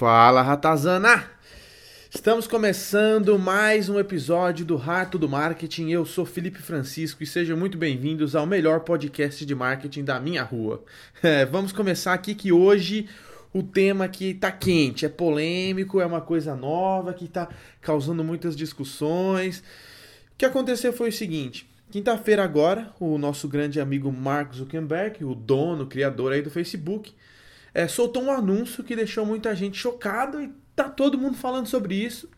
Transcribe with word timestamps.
Fala, 0.00 0.40
Ratazana! 0.40 1.30
Estamos 2.10 2.46
começando 2.46 3.38
mais 3.38 3.90
um 3.90 3.98
episódio 3.98 4.64
do 4.64 4.74
Rato 4.74 5.18
do 5.18 5.28
Marketing. 5.28 5.90
Eu 5.90 6.06
sou 6.06 6.24
Felipe 6.24 6.58
Francisco 6.58 7.22
e 7.22 7.26
sejam 7.26 7.54
muito 7.54 7.76
bem-vindos 7.76 8.34
ao 8.34 8.46
melhor 8.46 8.80
podcast 8.80 9.44
de 9.44 9.54
marketing 9.54 10.02
da 10.02 10.18
minha 10.18 10.42
rua. 10.42 10.82
É, 11.22 11.44
vamos 11.44 11.70
começar 11.70 12.14
aqui 12.14 12.34
que 12.34 12.50
hoje 12.50 13.10
o 13.52 13.62
tema 13.62 14.08
que 14.08 14.32
tá 14.32 14.50
quente, 14.50 15.04
é 15.04 15.08
polêmico, 15.10 16.00
é 16.00 16.06
uma 16.06 16.22
coisa 16.22 16.56
nova 16.56 17.12
que 17.12 17.26
está 17.26 17.50
causando 17.82 18.24
muitas 18.24 18.56
discussões. 18.56 19.58
O 20.32 20.38
que 20.38 20.46
aconteceu 20.46 20.94
foi 20.94 21.10
o 21.10 21.12
seguinte: 21.12 21.68
quinta-feira 21.90 22.42
agora, 22.42 22.90
o 22.98 23.18
nosso 23.18 23.46
grande 23.46 23.78
amigo 23.78 24.10
Mark 24.10 24.54
Zuckerberg, 24.54 25.22
o 25.26 25.34
dono, 25.34 25.86
criador 25.86 26.32
aí 26.32 26.40
do 26.40 26.50
Facebook, 26.50 27.12
é, 27.74 27.86
soltou 27.88 28.22
um 28.22 28.32
anúncio 28.32 28.84
que 28.84 28.96
deixou 28.96 29.24
muita 29.24 29.54
gente 29.54 29.78
chocada 29.78 30.42
e 30.42 30.50
tá 30.74 30.88
todo 30.88 31.18
mundo 31.18 31.36
falando 31.36 31.66
sobre 31.66 31.94
isso. 31.94 32.28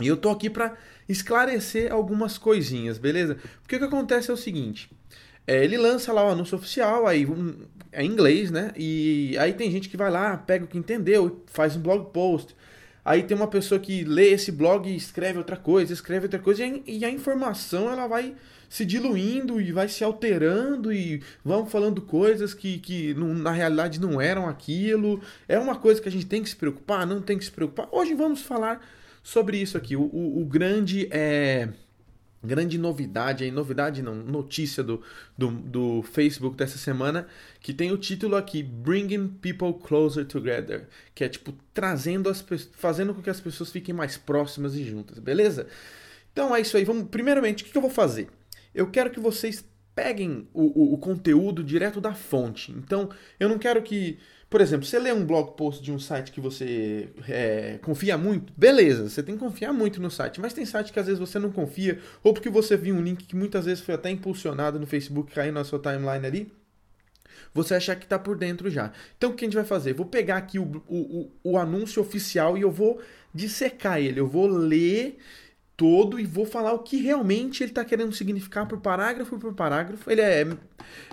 E 0.00 0.06
eu 0.06 0.16
tô 0.16 0.30
aqui 0.30 0.48
para 0.48 0.76
esclarecer 1.08 1.92
algumas 1.92 2.38
coisinhas, 2.38 2.98
beleza? 2.98 3.36
Porque 3.62 3.76
o 3.76 3.78
que 3.78 3.84
acontece 3.84 4.30
é 4.30 4.34
o 4.34 4.36
seguinte: 4.36 4.90
é, 5.46 5.62
ele 5.62 5.76
lança 5.76 6.12
lá 6.12 6.24
o 6.24 6.30
anúncio 6.30 6.56
oficial, 6.56 7.06
aí 7.06 7.26
um, 7.26 7.54
é 7.92 8.02
em 8.02 8.06
inglês, 8.06 8.50
né? 8.50 8.72
E 8.76 9.36
aí 9.38 9.52
tem 9.52 9.70
gente 9.70 9.88
que 9.88 9.96
vai 9.96 10.10
lá, 10.10 10.36
pega 10.36 10.64
o 10.64 10.68
que 10.68 10.78
entendeu, 10.78 11.44
faz 11.46 11.76
um 11.76 11.80
blog 11.80 12.12
post. 12.12 12.56
Aí 13.04 13.22
tem 13.22 13.36
uma 13.36 13.46
pessoa 13.46 13.80
que 13.80 14.04
lê 14.04 14.30
esse 14.30 14.52
blog 14.52 14.88
e 14.88 14.96
escreve 14.96 15.38
outra 15.38 15.56
coisa, 15.56 15.92
escreve 15.92 16.26
outra 16.26 16.38
coisa, 16.38 16.64
e 16.86 17.04
a, 17.04 17.10
informação 17.10 17.90
ela 17.90 18.06
vai 18.06 18.34
se 18.68 18.84
diluindo 18.84 19.60
e 19.60 19.72
vai 19.72 19.88
se 19.88 20.04
alterando 20.04 20.92
e 20.92 21.22
vão 21.44 21.66
falando 21.66 22.00
coisas 22.02 22.54
que, 22.54 22.78
que 22.78 23.14
na 23.14 23.50
realidade 23.50 24.00
não 24.00 24.20
eram 24.20 24.48
aquilo. 24.48 25.20
É 25.48 25.58
uma 25.58 25.76
coisa 25.76 26.00
que 26.00 26.08
a 26.08 26.12
gente 26.12 26.26
tem 26.26 26.42
que 26.42 26.48
se 26.48 26.56
preocupar, 26.56 27.06
não 27.06 27.20
tem 27.20 27.36
que 27.36 27.44
se 27.44 27.50
preocupar. 27.50 27.88
Hoje 27.90 28.14
vamos 28.14 28.42
falar 28.42 28.80
sobre 29.22 29.58
isso 29.58 29.76
aqui. 29.76 29.96
O, 29.96 30.02
o, 30.02 30.42
o 30.42 30.44
grande 30.44 31.08
é 31.10 31.68
grande 32.42 32.78
novidade, 32.78 33.44
aí 33.44 33.50
novidade 33.50 34.02
não, 34.02 34.14
notícia 34.14 34.82
do, 34.82 35.02
do, 35.36 35.50
do, 35.50 36.02
Facebook 36.02 36.56
dessa 36.56 36.78
semana, 36.78 37.26
que 37.60 37.74
tem 37.74 37.92
o 37.92 37.98
título 37.98 38.36
aqui, 38.36 38.62
Bringing 38.62 39.28
People 39.28 39.74
Closer 39.82 40.24
Together, 40.24 40.88
que 41.14 41.24
é 41.24 41.28
tipo, 41.28 41.52
trazendo 41.74 42.28
as 42.28 42.44
fazendo 42.72 43.14
com 43.14 43.22
que 43.22 43.30
as 43.30 43.40
pessoas 43.40 43.70
fiquem 43.70 43.94
mais 43.94 44.16
próximas 44.16 44.74
e 44.74 44.84
juntas, 44.84 45.18
beleza? 45.18 45.66
Então 46.32 46.54
é 46.54 46.60
isso 46.60 46.76
aí, 46.76 46.84
vamos, 46.84 47.08
primeiramente, 47.10 47.62
o 47.62 47.66
que, 47.66 47.76
eu 47.76 47.82
vou 47.82 47.90
fazer? 47.90 48.28
eu 48.74 48.90
quero 48.90 49.10
que 49.10 49.20
vocês 49.20 49.64
peguem 49.94 50.48
o, 50.54 50.62
o, 50.62 50.94
o, 50.94 50.98
conteúdo 50.98 51.62
direto 51.62 52.00
da 52.00 52.14
fonte. 52.14 52.72
Então, 52.72 53.10
eu 53.38 53.48
não 53.48 53.58
quero 53.58 53.82
que, 53.82 54.18
por 54.50 54.60
exemplo, 54.60 54.84
você 54.84 54.98
lê 54.98 55.12
um 55.12 55.24
blog 55.24 55.56
post 55.56 55.80
de 55.80 55.92
um 55.92 55.98
site 55.98 56.32
que 56.32 56.40
você 56.40 57.08
é, 57.28 57.78
confia 57.82 58.18
muito, 58.18 58.52
beleza, 58.56 59.08
você 59.08 59.22
tem 59.22 59.36
que 59.36 59.40
confiar 59.40 59.72
muito 59.72 60.02
no 60.02 60.10
site, 60.10 60.40
mas 60.40 60.52
tem 60.52 60.66
site 60.66 60.92
que 60.92 60.98
às 60.98 61.06
vezes 61.06 61.20
você 61.20 61.38
não 61.38 61.52
confia, 61.52 62.00
ou 62.20 62.34
porque 62.34 62.50
você 62.50 62.76
viu 62.76 62.96
um 62.96 63.00
link 63.00 63.24
que 63.24 63.36
muitas 63.36 63.64
vezes 63.64 63.84
foi 63.84 63.94
até 63.94 64.10
impulsionado 64.10 64.80
no 64.80 64.88
Facebook, 64.88 65.32
caindo 65.32 65.54
na 65.54 65.62
sua 65.62 65.78
timeline 65.78 66.26
ali, 66.26 66.52
você 67.54 67.74
achar 67.74 67.94
que 67.94 68.04
está 68.04 68.18
por 68.18 68.36
dentro 68.36 68.68
já. 68.68 68.92
Então 69.16 69.30
o 69.30 69.34
que 69.34 69.44
a 69.44 69.46
gente 69.46 69.54
vai 69.54 69.64
fazer? 69.64 69.92
Vou 69.92 70.06
pegar 70.06 70.38
aqui 70.38 70.58
o, 70.58 70.82
o, 70.88 71.30
o 71.44 71.56
anúncio 71.56 72.02
oficial 72.02 72.58
e 72.58 72.62
eu 72.62 72.72
vou 72.72 73.00
dissecar 73.32 74.00
ele, 74.00 74.18
eu 74.18 74.26
vou 74.26 74.48
ler 74.48 75.18
todo 75.80 76.20
e 76.20 76.26
vou 76.26 76.44
falar 76.44 76.74
o 76.74 76.80
que 76.80 76.98
realmente 76.98 77.62
ele 77.62 77.70
está 77.70 77.82
querendo 77.82 78.14
significar 78.14 78.68
por 78.68 78.78
parágrafo 78.80 79.38
por 79.38 79.54
parágrafo. 79.54 80.10
Ele 80.10 80.20
é, 80.20 80.46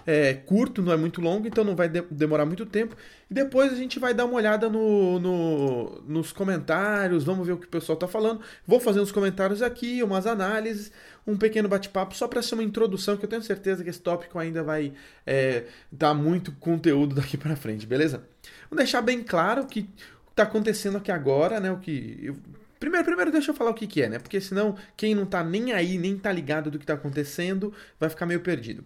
é, 0.05 0.33
curto, 0.33 0.81
não 0.81 0.91
é 0.91 0.97
muito 0.97 1.21
longo, 1.21 1.47
então 1.47 1.63
não 1.63 1.73
vai 1.73 1.87
de 1.87 2.01
demorar 2.11 2.45
muito 2.45 2.65
tempo. 2.65 2.93
E 3.31 3.33
depois 3.33 3.71
a 3.71 3.77
gente 3.77 3.97
vai 3.97 4.13
dar 4.13 4.25
uma 4.25 4.33
olhada 4.33 4.67
no, 4.67 5.21
no, 5.21 6.01
nos 6.05 6.33
comentários, 6.33 7.23
vamos 7.23 7.47
ver 7.47 7.53
o 7.53 7.57
que 7.57 7.65
o 7.65 7.69
pessoal 7.69 7.93
está 7.93 8.09
falando. 8.09 8.41
Vou 8.67 8.77
fazer 8.77 8.99
uns 8.99 9.09
comentários 9.09 9.61
aqui, 9.61 10.03
umas 10.03 10.27
análises, 10.27 10.91
um 11.25 11.37
pequeno 11.37 11.69
bate-papo, 11.69 12.13
só 12.13 12.27
para 12.27 12.41
ser 12.41 12.55
uma 12.55 12.63
introdução, 12.63 13.15
que 13.15 13.23
eu 13.23 13.29
tenho 13.29 13.41
certeza 13.41 13.85
que 13.85 13.89
esse 13.89 14.01
tópico 14.01 14.37
ainda 14.37 14.63
vai 14.63 14.91
é, 15.25 15.63
dar 15.89 16.13
muito 16.13 16.51
conteúdo 16.51 17.15
daqui 17.15 17.37
para 17.37 17.55
frente, 17.55 17.87
beleza? 17.87 18.21
Vou 18.69 18.77
deixar 18.77 19.01
bem 19.01 19.23
claro 19.23 19.65
que 19.65 19.89
está 20.29 20.43
acontecendo 20.43 20.97
aqui 20.97 21.09
agora, 21.09 21.57
né? 21.57 21.71
O 21.71 21.77
que 21.77 22.19
eu 22.21 22.35
Primeiro, 22.79 23.05
primeiro 23.05 23.31
deixa 23.31 23.51
eu 23.51 23.55
falar 23.55 23.71
o 23.71 23.73
que, 23.73 23.87
que 23.87 24.01
é, 24.01 24.09
né? 24.09 24.19
Porque 24.19 24.39
senão 24.39 24.75
quem 24.95 25.15
não 25.15 25.25
tá 25.25 25.43
nem 25.43 25.73
aí, 25.73 25.97
nem 25.97 26.17
tá 26.17 26.31
ligado 26.31 26.69
do 26.69 26.77
que 26.77 26.85
tá 26.85 26.93
acontecendo, 26.93 27.73
vai 27.99 28.09
ficar 28.09 28.25
meio 28.25 28.41
perdido. 28.41 28.83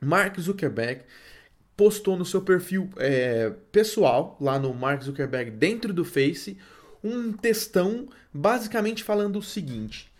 Mark 0.00 0.38
Zuckerberg 0.38 1.02
postou 1.76 2.16
no 2.16 2.24
seu 2.24 2.42
perfil 2.42 2.90
é, 2.96 3.52
pessoal, 3.70 4.36
lá 4.40 4.58
no 4.58 4.72
Mark 4.74 5.02
Zuckerberg, 5.02 5.50
dentro 5.50 5.92
do 5.92 6.04
Face, 6.04 6.58
um 7.02 7.32
textão 7.32 8.08
basicamente 8.32 9.04
falando 9.04 9.38
o 9.38 9.42
seguinte: 9.42 10.12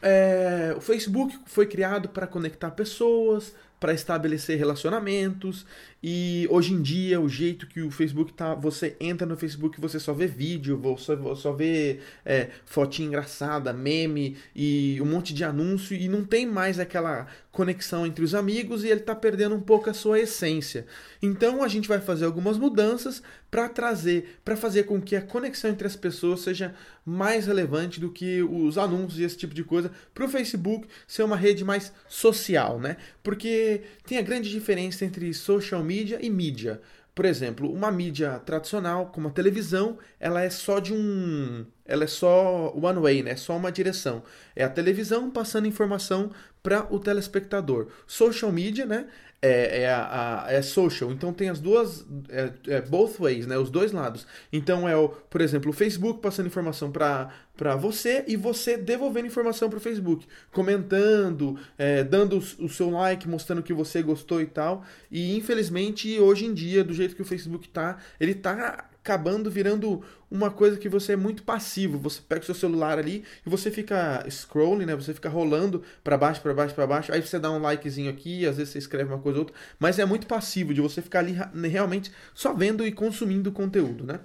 é, 0.00 0.74
o 0.76 0.80
Facebook 0.80 1.38
foi 1.46 1.66
criado 1.66 2.08
para 2.08 2.26
conectar 2.26 2.70
pessoas, 2.70 3.54
para 3.82 3.92
estabelecer 3.92 4.56
relacionamentos 4.56 5.66
e 6.00 6.46
hoje 6.48 6.72
em 6.72 6.80
dia 6.80 7.20
o 7.20 7.28
jeito 7.28 7.66
que 7.66 7.82
o 7.82 7.90
Facebook 7.90 8.32
tá, 8.32 8.54
você 8.54 8.96
entra 9.00 9.26
no 9.26 9.36
Facebook 9.36 9.80
você 9.80 9.98
só 9.98 10.12
vê 10.12 10.28
vídeo, 10.28 10.78
você 10.78 11.18
só 11.34 11.52
vê 11.52 11.98
é, 12.24 12.50
fotinha 12.64 13.08
engraçada, 13.08 13.72
meme 13.72 14.36
e 14.54 15.00
um 15.02 15.06
monte 15.06 15.34
de 15.34 15.42
anúncio 15.42 15.96
e 15.96 16.08
não 16.08 16.22
tem 16.22 16.46
mais 16.46 16.78
aquela 16.78 17.26
conexão 17.50 18.06
entre 18.06 18.24
os 18.24 18.36
amigos 18.36 18.84
e 18.84 18.88
ele 18.88 19.00
está 19.00 19.16
perdendo 19.16 19.56
um 19.56 19.60
pouco 19.60 19.90
a 19.90 19.94
sua 19.94 20.20
essência. 20.20 20.86
Então 21.20 21.60
a 21.60 21.66
gente 21.66 21.88
vai 21.88 22.00
fazer 22.00 22.24
algumas 22.24 22.56
mudanças 22.56 23.20
para 23.52 23.68
trazer, 23.68 24.40
para 24.42 24.56
fazer 24.56 24.84
com 24.84 24.98
que 24.98 25.14
a 25.14 25.20
conexão 25.20 25.70
entre 25.70 25.86
as 25.86 25.94
pessoas 25.94 26.40
seja 26.40 26.74
mais 27.04 27.46
relevante 27.46 28.00
do 28.00 28.10
que 28.10 28.42
os 28.42 28.78
anúncios 28.78 29.20
e 29.20 29.24
esse 29.24 29.36
tipo 29.36 29.54
de 29.54 29.62
coisa, 29.62 29.90
para 30.14 30.24
o 30.24 30.28
Facebook 30.28 30.88
ser 31.06 31.22
uma 31.22 31.36
rede 31.36 31.62
mais 31.62 31.92
social, 32.08 32.80
né? 32.80 32.96
Porque 33.22 33.82
tem 34.06 34.16
a 34.16 34.22
grande 34.22 34.50
diferença 34.50 35.04
entre 35.04 35.34
social 35.34 35.84
media 35.84 36.18
e 36.22 36.30
mídia. 36.30 36.80
Por 37.14 37.26
exemplo, 37.26 37.70
uma 37.70 37.92
mídia 37.92 38.38
tradicional, 38.38 39.08
como 39.12 39.28
a 39.28 39.30
televisão, 39.30 39.98
ela 40.18 40.40
é 40.40 40.48
só 40.48 40.78
de 40.80 40.94
um. 40.94 41.66
Ela 41.84 42.04
é 42.04 42.06
só 42.06 42.72
one 42.74 43.00
way, 43.00 43.22
né? 43.22 43.32
É 43.32 43.36
só 43.36 43.54
uma 43.54 43.70
direção. 43.70 44.22
É 44.56 44.64
a 44.64 44.70
televisão 44.70 45.30
passando 45.30 45.68
informação 45.68 46.30
para 46.62 46.86
o 46.90 46.98
telespectador. 46.98 47.88
Social 48.06 48.50
media, 48.50 48.86
né? 48.86 49.08
É, 49.44 49.82
é, 49.82 49.90
a, 49.90 50.46
é 50.50 50.62
social, 50.62 51.10
então 51.10 51.32
tem 51.32 51.48
as 51.48 51.58
duas, 51.58 52.06
é, 52.28 52.52
é, 52.68 52.80
both 52.80 53.18
ways, 53.18 53.44
né? 53.44 53.58
Os 53.58 53.70
dois 53.70 53.90
lados. 53.90 54.24
Então 54.52 54.88
é 54.88 54.96
o, 54.96 55.08
por 55.08 55.40
exemplo, 55.40 55.70
o 55.70 55.72
Facebook 55.72 56.20
passando 56.20 56.46
informação 56.46 56.92
para 56.92 57.76
você 57.76 58.24
e 58.28 58.36
você 58.36 58.76
devolvendo 58.76 59.26
informação 59.26 59.68
para 59.68 59.78
o 59.78 59.80
Facebook, 59.80 60.28
comentando, 60.52 61.58
é, 61.76 62.04
dando 62.04 62.36
o 62.38 62.68
seu 62.68 62.88
like, 62.90 63.28
mostrando 63.28 63.64
que 63.64 63.72
você 63.72 64.00
gostou 64.00 64.40
e 64.40 64.46
tal. 64.46 64.84
E 65.10 65.36
infelizmente 65.36 66.20
hoje 66.20 66.46
em 66.46 66.54
dia, 66.54 66.84
do 66.84 66.94
jeito 66.94 67.16
que 67.16 67.22
o 67.22 67.24
Facebook 67.24 67.68
tá, 67.68 67.98
ele 68.20 68.36
tá 68.36 68.91
acabando 69.02 69.50
virando 69.50 70.02
uma 70.30 70.48
coisa 70.50 70.78
que 70.78 70.88
você 70.88 71.14
é 71.14 71.16
muito 71.16 71.42
passivo. 71.42 71.98
Você 71.98 72.20
pega 72.26 72.40
o 72.40 72.44
seu 72.44 72.54
celular 72.54 72.98
ali 72.98 73.24
e 73.44 73.50
você 73.50 73.70
fica 73.70 74.24
scrolling, 74.30 74.86
né? 74.86 74.94
Você 74.94 75.12
fica 75.12 75.28
rolando 75.28 75.82
para 76.04 76.16
baixo, 76.16 76.40
para 76.40 76.54
baixo, 76.54 76.74
para 76.74 76.86
baixo. 76.86 77.12
Aí 77.12 77.20
você 77.20 77.38
dá 77.38 77.50
um 77.50 77.58
likezinho 77.58 78.08
aqui, 78.08 78.46
às 78.46 78.56
vezes 78.56 78.72
você 78.72 78.78
escreve 78.78 79.12
uma 79.12 79.18
coisa 79.18 79.38
ou 79.38 79.44
outra, 79.44 79.56
mas 79.78 79.98
é 79.98 80.04
muito 80.04 80.26
passivo 80.26 80.72
de 80.72 80.80
você 80.80 81.02
ficar 81.02 81.18
ali 81.18 81.36
realmente 81.68 82.12
só 82.32 82.54
vendo 82.54 82.86
e 82.86 82.92
consumindo 82.92 83.50
conteúdo, 83.50 84.04
né? 84.04 84.20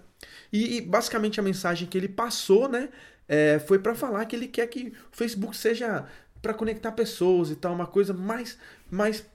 E, 0.53 0.77
e 0.77 0.81
basicamente 0.81 1.39
a 1.39 1.43
mensagem 1.43 1.87
que 1.87 1.97
ele 1.97 2.07
passou, 2.07 2.69
né, 2.69 2.89
é, 3.27 3.59
foi 3.59 3.79
para 3.79 3.93
falar 3.93 4.25
que 4.25 4.35
ele 4.35 4.47
quer 4.47 4.67
que 4.67 4.93
o 5.11 5.15
Facebook 5.15 5.57
seja 5.57 6.05
para 6.41 6.53
conectar 6.53 6.91
pessoas 6.91 7.49
e 7.51 7.55
tal, 7.55 7.73
uma 7.73 7.87
coisa 7.87 8.13
mais 8.13 8.57
mais 8.89 9.25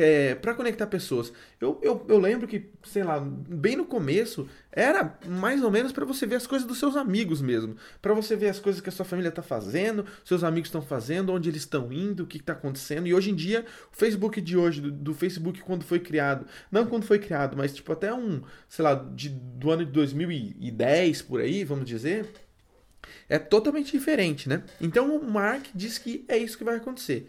é, 0.00 0.34
para 0.34 0.54
conectar 0.54 0.86
pessoas. 0.86 1.32
Eu, 1.60 1.78
eu, 1.82 2.04
eu, 2.08 2.18
lembro 2.18 2.46
que, 2.46 2.70
sei 2.84 3.02
lá, 3.02 3.20
bem 3.20 3.76
no 3.76 3.84
começo, 3.84 4.48
era 4.70 5.18
mais 5.26 5.62
ou 5.62 5.70
menos 5.70 5.92
para 5.92 6.04
você 6.04 6.26
ver 6.26 6.36
as 6.36 6.46
coisas 6.46 6.66
dos 6.66 6.78
seus 6.78 6.96
amigos 6.96 7.40
mesmo. 7.40 7.76
para 8.00 8.14
você 8.14 8.36
ver 8.36 8.48
as 8.48 8.58
coisas 8.58 8.80
que 8.80 8.88
a 8.88 8.92
sua 8.92 9.04
família 9.04 9.28
está 9.28 9.42
fazendo, 9.42 10.06
seus 10.24 10.44
amigos 10.44 10.68
estão 10.68 10.82
fazendo, 10.82 11.32
onde 11.32 11.48
eles 11.48 11.62
estão 11.62 11.92
indo, 11.92 12.22
o 12.22 12.26
que 12.26 12.38
está 12.38 12.52
acontecendo. 12.52 13.06
E 13.06 13.14
hoje 13.14 13.30
em 13.30 13.34
dia, 13.34 13.64
o 13.92 13.96
Facebook 13.96 14.40
de 14.40 14.56
hoje, 14.56 14.80
do, 14.80 14.90
do, 14.90 15.14
Facebook 15.14 15.60
quando 15.62 15.84
foi 15.84 16.00
criado, 16.00 16.46
não 16.70 16.86
quando 16.86 17.04
foi 17.04 17.18
criado, 17.18 17.56
mas 17.56 17.74
tipo 17.74 17.92
até 17.92 18.12
um, 18.12 18.42
sei 18.68 18.84
lá, 18.84 18.94
de, 18.94 19.28
do 19.28 19.70
ano 19.70 19.84
de 19.84 19.92
2010 19.92 21.22
por 21.22 21.40
aí, 21.40 21.64
vamos 21.64 21.86
dizer. 21.86 22.26
É 23.28 23.38
totalmente 23.38 23.92
diferente, 23.92 24.48
né? 24.48 24.62
Então 24.80 25.16
o 25.16 25.24
Mark 25.24 25.66
diz 25.74 25.98
que 25.98 26.24
é 26.28 26.36
isso 26.36 26.56
que 26.56 26.64
vai 26.64 26.76
acontecer. 26.76 27.28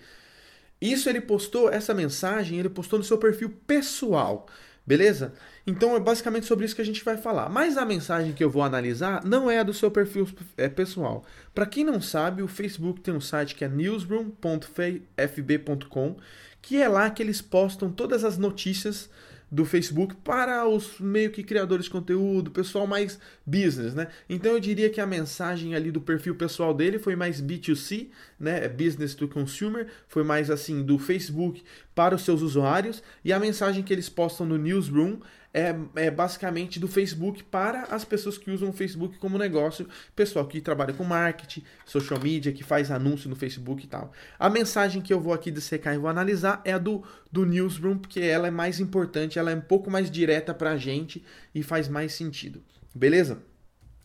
Isso 0.83 1.07
ele 1.07 1.21
postou, 1.21 1.69
essa 1.69 1.94
mensagem, 1.94 2.59
ele 2.59 2.68
postou 2.68 3.00
no 3.00 3.06
seu 3.06 3.18
perfil 3.18 3.50
pessoal, 3.65 4.47
beleza? 4.85 5.33
Então 5.65 5.95
é 5.95 6.00
basicamente 6.00 6.45
sobre 6.45 6.65
isso 6.65 6.75
que 6.75 6.81
a 6.81 6.85
gente 6.85 7.06
vai 7.06 7.15
falar. 7.15 7.47
Mas 7.47 7.77
a 7.77 7.85
mensagem 7.85 8.33
que 8.33 8.44
eu 8.44 8.50
vou 8.50 8.63
analisar 8.63 9.24
não 9.24 9.50
é 9.50 9.59
a 9.59 9.63
do 9.63 9.74
seu 9.74 9.89
perfil 9.89 10.27
é, 10.57 10.68
pessoal. 10.68 11.24
Para 11.56 11.65
quem 11.65 11.85
não 11.85 12.01
sabe, 12.01 12.41
o 12.41 12.50
Facebook 12.50 13.00
tem 13.00 13.13
um 13.13 13.21
site 13.21 13.56
que 13.56 13.63
é 13.63 13.69
newsroom.fb.com, 13.69 16.18
que 16.62 16.81
é 16.81 16.89
lá 16.89 17.09
que 17.09 17.24
eles 17.24 17.41
postam 17.41 17.89
todas 17.89 18.25
as 18.25 18.38
notícias 18.38 19.09
do 19.54 19.66
Facebook 19.66 20.16
para 20.16 20.68
os 20.68 21.00
meio 21.00 21.30
que 21.30 21.44
criadores 21.44 21.86
de 21.86 21.92
conteúdo, 21.92 22.50
pessoal 22.50 22.88
mais 22.88 23.20
business, 23.46 23.94
né? 23.94 24.08
Então 24.28 24.54
eu 24.54 24.60
diria 24.60 24.90
que 24.90 25.00
a 25.00 25.06
mensagem 25.06 25.76
ali 25.76 25.92
do 25.92 26.02
perfil 26.02 26.34
pessoal 26.34 26.74
dele 26.74 26.98
foi 26.98 27.16
mais 27.16 27.40
B2C, 27.40 28.08
né? 28.40 28.66
É 28.66 28.68
business 28.68 29.14
to 29.14 29.28
consumer, 29.28 29.86
foi 30.08 30.24
mais 30.24 30.50
assim 30.50 30.82
do 30.82 30.98
Facebook 30.98 31.64
para 31.94 32.16
os 32.16 32.24
seus 32.24 32.42
usuários 32.42 33.04
e 33.24 33.32
a 33.32 33.40
mensagem 33.40 33.84
que 33.84 33.94
eles 33.94 34.10
postam 34.10 34.48
no 34.48 34.58
newsroom 34.58 35.20
é, 35.54 35.76
é, 35.96 36.10
basicamente 36.10 36.80
do 36.80 36.88
Facebook 36.88 37.44
para 37.44 37.84
as 37.84 38.04
pessoas 38.04 38.38
que 38.38 38.50
usam 38.50 38.70
o 38.70 38.74
Facebook 38.74 39.18
como 39.20 39.38
negócio, 39.38 39.88
pessoal 40.16 40.48
que 40.48 40.60
trabalha 40.60 40.94
com 40.94 41.04
marketing, 41.04 41.64
social 41.86 42.20
media, 42.20 42.52
que 42.52 42.64
faz 42.64 42.90
anúncio 42.90 43.30
no 43.30 43.36
Facebook 43.36 43.84
e 43.84 43.88
tal. 43.88 44.12
A 44.40 44.50
mensagem 44.50 45.02
que 45.02 45.14
eu 45.14 45.22
vou 45.22 45.32
aqui 45.32 45.52
dissecar 45.52 45.94
e 45.94 46.00
vou 46.00 46.10
analisar 46.10 46.62
é 46.66 46.74
a 46.74 46.80
do, 46.80 47.04
do 47.32 47.46
Newsroom, 47.46 48.00
porque 48.00 48.20
ela 48.20 48.48
é 48.48 48.52
mais 48.52 48.80
importante, 48.80 49.38
ela 49.38 49.52
é 49.52 49.56
um 49.56 49.62
pouco 49.62 49.92
mais 49.92 50.10
direta 50.10 50.54
para 50.54 50.72
a 50.72 50.78
gente 50.78 51.24
e 51.54 51.62
faz 51.62 51.88
mais 51.88 52.14
sentido. 52.14 52.64
Beleza? 52.96 53.44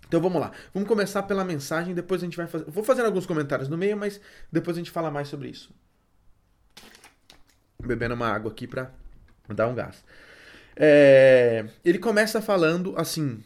Então 0.07 0.21
vamos 0.21 0.41
lá. 0.41 0.53
Vamos 0.73 0.89
começar 0.89 1.23
pela 1.23 1.45
mensagem, 1.45 1.95
depois 1.95 2.23
a 2.23 2.27
gente 2.27 2.37
vai 2.37 2.47
fazer. 2.47 2.65
Vou 2.69 2.85
fazer 2.85 3.05
alguns 3.05 3.27
comentários 3.27 3.69
no 3.69 3.77
meio, 3.77 3.97
mas 3.97 4.21
depois 4.53 4.77
a 4.77 4.81
gente 4.81 4.91
fala 4.91 5.11
mais 5.11 5.29
sobre 5.29 5.49
isso. 5.49 5.75
Bebendo 7.83 8.15
uma 8.15 8.29
água 8.29 8.51
aqui 8.51 8.67
para 8.67 8.91
dar 9.49 9.69
um 9.69 9.75
gás. 9.75 10.03
É, 10.81 11.67
ele 11.85 11.99
começa 11.99 12.41
falando 12.41 12.95
assim: 12.97 13.43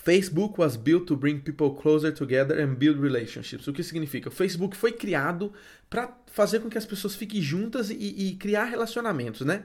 Facebook 0.00 0.60
was 0.60 0.76
built 0.76 1.06
to 1.06 1.16
bring 1.16 1.40
people 1.40 1.74
closer 1.74 2.14
together 2.14 2.60
and 2.60 2.74
build 2.74 3.00
relationships. 3.00 3.66
O 3.66 3.72
que 3.72 3.82
significa? 3.82 4.28
O 4.28 4.32
Facebook 4.32 4.76
foi 4.76 4.92
criado 4.92 5.52
para 5.90 6.16
fazer 6.28 6.60
com 6.60 6.70
que 6.70 6.78
as 6.78 6.86
pessoas 6.86 7.16
fiquem 7.16 7.42
juntas 7.42 7.90
e, 7.90 7.94
e 7.94 8.36
criar 8.36 8.64
relacionamentos, 8.64 9.44
né? 9.44 9.64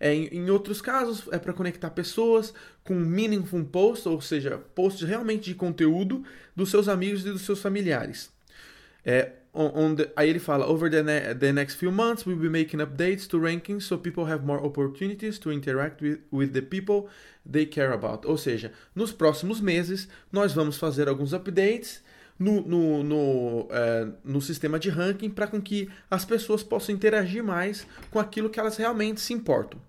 É, 0.00 0.12
em, 0.12 0.26
em, 0.26 0.50
outros 0.50 0.80
casos, 0.82 1.28
é 1.30 1.38
para 1.38 1.52
conectar 1.52 1.90
pessoas 1.90 2.52
com 2.82 2.94
meaningful 2.94 3.64
posts, 3.64 4.06
ou 4.06 4.20
seja, 4.20 4.58
posts 4.58 5.06
realmente 5.06 5.44
de 5.44 5.54
conteúdo 5.54 6.24
dos 6.56 6.70
seus 6.70 6.88
amigos 6.88 7.24
e 7.24 7.30
dos 7.30 7.42
seus 7.42 7.60
familiares. 7.60 8.30
É, 9.04 9.32
on, 9.54 9.94
the, 9.96 10.10
aí 10.16 10.28
ele 10.28 10.38
fala: 10.38 10.66
Over 10.66 10.90
the, 10.90 11.02
ne 11.02 11.34
the 11.34 11.52
next 11.52 11.76
few 11.76 11.90
months, 11.90 12.24
we'll 12.26 12.38
be 12.38 12.48
making 12.48 12.80
updates 12.80 13.26
to 13.28 13.38
rankings 13.38 13.82
so 13.82 13.98
people 13.98 14.24
have 14.24 14.44
more 14.44 14.64
opportunities 14.64 15.38
to 15.38 15.50
interact 15.50 16.02
with, 16.02 16.20
with 16.30 16.52
the 16.52 16.62
people 16.62 17.08
they 17.50 17.66
care 17.66 17.92
about. 17.92 18.26
Ou 18.26 18.36
seja, 18.36 18.72
nos 18.94 19.12
próximos 19.12 19.60
meses, 19.60 20.08
nós 20.30 20.52
vamos 20.52 20.76
fazer 20.76 21.08
alguns 21.08 21.32
updates 21.32 22.02
no, 22.38 22.60
no, 22.60 23.02
no, 23.02 23.68
é, 23.70 24.08
no 24.24 24.40
sistema 24.40 24.78
de 24.78 24.90
ranking 24.90 25.30
para 25.30 25.46
com 25.46 25.60
que 25.60 25.90
as 26.10 26.24
pessoas 26.24 26.62
possam 26.62 26.94
interagir 26.94 27.42
mais 27.42 27.86
com 28.10 28.18
aquilo 28.18 28.48
que 28.48 28.60
elas 28.60 28.76
realmente 28.76 29.20
se 29.20 29.32
importam. 29.32 29.80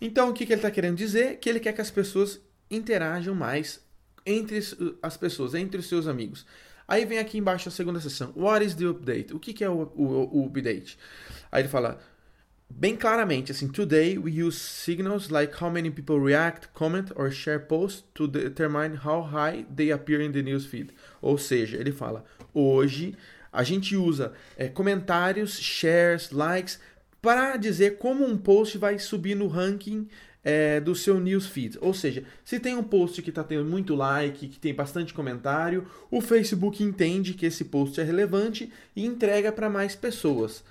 Então, 0.00 0.30
o 0.30 0.32
que, 0.32 0.44
que 0.44 0.52
ele 0.52 0.58
está 0.58 0.70
querendo 0.70 0.96
dizer? 0.96 1.38
Que 1.38 1.48
ele 1.48 1.60
quer 1.60 1.72
que 1.72 1.80
as 1.80 1.90
pessoas 1.90 2.40
interajam 2.70 3.34
mais 3.34 3.80
entre 4.26 4.58
as 5.02 5.16
pessoas, 5.16 5.54
entre 5.54 5.78
os 5.78 5.86
seus 5.86 6.06
amigos. 6.06 6.44
Aí 6.86 7.04
vem 7.04 7.18
aqui 7.18 7.38
embaixo 7.38 7.68
a 7.68 7.72
segunda 7.72 8.00
seção. 8.00 8.32
What 8.36 8.64
is 8.64 8.74
the 8.74 8.86
update? 8.86 9.34
O 9.34 9.38
que, 9.38 9.52
que 9.52 9.64
é 9.64 9.68
o, 9.68 9.90
o, 9.94 10.42
o 10.42 10.46
update? 10.46 10.98
Aí 11.50 11.62
ele 11.62 11.68
fala 11.68 11.98
bem 12.68 12.96
claramente 12.96 13.52
assim: 13.52 13.68
Today 13.68 14.18
we 14.18 14.42
use 14.42 14.58
signals 14.58 15.28
like 15.28 15.62
how 15.62 15.70
many 15.70 15.90
people 15.90 16.18
react, 16.18 16.68
comment 16.74 17.06
or 17.14 17.30
share 17.30 17.60
posts 17.60 18.04
to 18.14 18.26
determine 18.26 18.96
how 19.04 19.22
high 19.22 19.64
they 19.74 19.92
appear 19.92 20.20
in 20.20 20.32
the 20.32 20.42
newsfeed. 20.42 20.90
Ou 21.22 21.38
seja, 21.38 21.76
ele 21.76 21.92
fala: 21.92 22.24
hoje 22.52 23.16
a 23.52 23.62
gente 23.62 23.96
usa 23.96 24.32
é, 24.56 24.68
comentários, 24.68 25.58
shares, 25.58 26.30
likes 26.30 26.80
para 27.24 27.56
dizer 27.56 27.96
como 27.96 28.22
um 28.22 28.36
post 28.36 28.76
vai 28.76 28.98
subir 28.98 29.34
no 29.34 29.46
ranking 29.46 30.06
é, 30.44 30.78
do 30.78 30.94
seu 30.94 31.18
newsfeed. 31.18 31.78
Ou 31.80 31.94
seja, 31.94 32.24
se 32.44 32.60
tem 32.60 32.76
um 32.76 32.82
post 32.82 33.22
que 33.22 33.30
está 33.30 33.42
tendo 33.42 33.64
muito 33.64 33.94
like, 33.94 34.46
que 34.46 34.58
tem 34.58 34.74
bastante 34.74 35.14
comentário, 35.14 35.86
o 36.10 36.20
Facebook 36.20 36.82
entende 36.82 37.32
que 37.32 37.46
esse 37.46 37.64
post 37.64 37.98
é 37.98 38.04
relevante 38.04 38.70
e 38.94 39.06
entrega 39.06 39.50
para 39.50 39.70
mais 39.70 39.96
pessoas. 39.96 40.62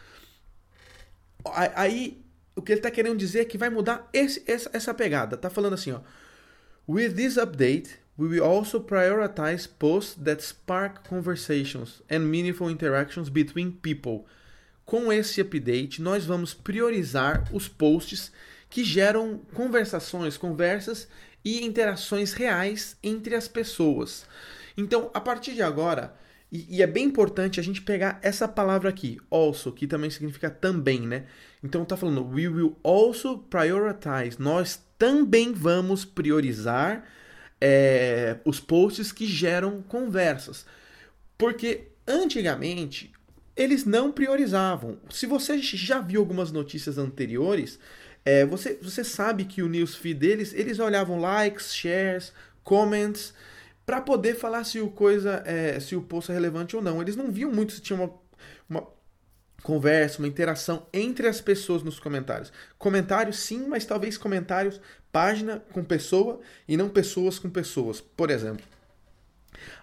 Aí, 1.75 2.21
o 2.55 2.61
que 2.61 2.71
ele 2.71 2.79
está 2.79 2.91
querendo 2.91 3.17
dizer 3.17 3.39
é 3.39 3.45
que 3.45 3.57
vai 3.57 3.69
mudar 3.69 4.07
esse, 4.13 4.43
essa, 4.45 4.69
essa 4.71 4.93
pegada. 4.93 5.35
Tá 5.35 5.49
falando 5.49 5.73
assim, 5.73 5.91
ó. 5.91 5.99
With 6.87 7.13
this 7.13 7.37
update, 7.37 7.97
we 8.17 8.27
will 8.27 8.43
also 8.43 8.79
prioritize 8.79 9.67
posts 9.67 10.15
that 10.23 10.43
spark 10.43 11.07
conversations 11.07 12.03
and 12.11 12.19
meaningful 12.19 12.69
interactions 12.69 13.29
between 13.29 13.71
people. 13.71 14.25
Com 14.85 15.11
esse 15.11 15.39
update, 15.41 16.01
nós 16.01 16.25
vamos 16.25 16.53
priorizar 16.53 17.45
os 17.53 17.69
posts 17.69 18.31
que 18.73 18.83
geram 18.83 19.39
conversações, 19.53 20.35
conversas 20.35 21.07
e 21.45 21.63
interações 21.63 22.33
reais 22.33 22.97
entre 23.03 23.35
as 23.35 23.47
pessoas. 23.47 24.25
Então, 24.75 25.11
a 25.13 25.21
partir 25.21 25.53
de 25.53 25.61
agora, 25.61 26.15
e, 26.51 26.77
e, 26.77 26.81
é 26.81 26.87
bem 26.87 27.05
importante 27.05 27.59
a 27.59 27.63
gente 27.63 27.83
pegar 27.83 28.17
essa 28.23 28.47
palavra 28.47 28.89
aqui, 28.89 29.19
also, 29.29 29.71
que 29.71 29.85
também 29.85 30.09
significa 30.09 30.49
também, 30.49 31.01
né? 31.01 31.25
Então 31.63 31.85
tá 31.85 31.95
falando, 31.95 32.27
we 32.27 32.47
will 32.47 32.75
also 32.83 33.37
prioritize. 33.37 34.41
Nós 34.41 34.81
também 34.97 35.53
vamos 35.53 36.03
priorizar 36.03 37.03
é, 37.61 38.37
os 38.43 38.59
posts 38.59 39.11
que 39.11 39.27
geram 39.27 39.83
conversas. 39.83 40.65
Porque 41.37 41.89
antigamente 42.07 43.13
eles 43.55 43.85
não 43.85 44.11
priorizavam. 44.11 44.97
Se 45.11 45.27
você 45.27 45.59
já 45.59 45.99
viu 45.99 46.21
algumas 46.21 46.51
notícias 46.51 46.97
anteriores, 46.97 47.77
é, 48.25 48.45
você, 48.45 48.77
você 48.81 49.03
sabe 49.03 49.45
que 49.45 49.61
o 49.61 49.67
newsfeed 49.67 50.19
deles, 50.19 50.53
eles 50.53 50.79
olhavam 50.79 51.19
likes, 51.19 51.75
shares, 51.75 52.33
comments, 52.63 53.33
para 53.85 53.99
poder 53.99 54.35
falar 54.35 54.63
se 54.63 54.79
o 54.79 54.89
coisa 54.89 55.43
é, 55.45 55.79
se 55.79 55.95
o 55.95 56.01
post 56.01 56.31
é 56.31 56.33
relevante 56.33 56.75
ou 56.75 56.81
não. 56.81 57.01
Eles 57.01 57.15
não 57.15 57.31
viam 57.31 57.51
muito 57.51 57.73
se 57.73 57.81
tinha 57.81 57.99
uma, 57.99 58.13
uma 58.69 58.87
conversa, 59.61 60.19
uma 60.19 60.27
interação 60.27 60.87
entre 60.93 61.27
as 61.27 61.41
pessoas 61.41 61.83
nos 61.83 61.99
comentários. 61.99 62.51
Comentários 62.77 63.39
sim, 63.39 63.67
mas 63.67 63.85
talvez 63.85 64.17
comentários 64.17 64.79
página 65.11 65.61
com 65.71 65.83
pessoa 65.83 66.39
e 66.67 66.77
não 66.77 66.89
pessoas 66.89 67.37
com 67.37 67.49
pessoas, 67.49 67.99
por 68.01 68.31
exemplo. 68.31 68.65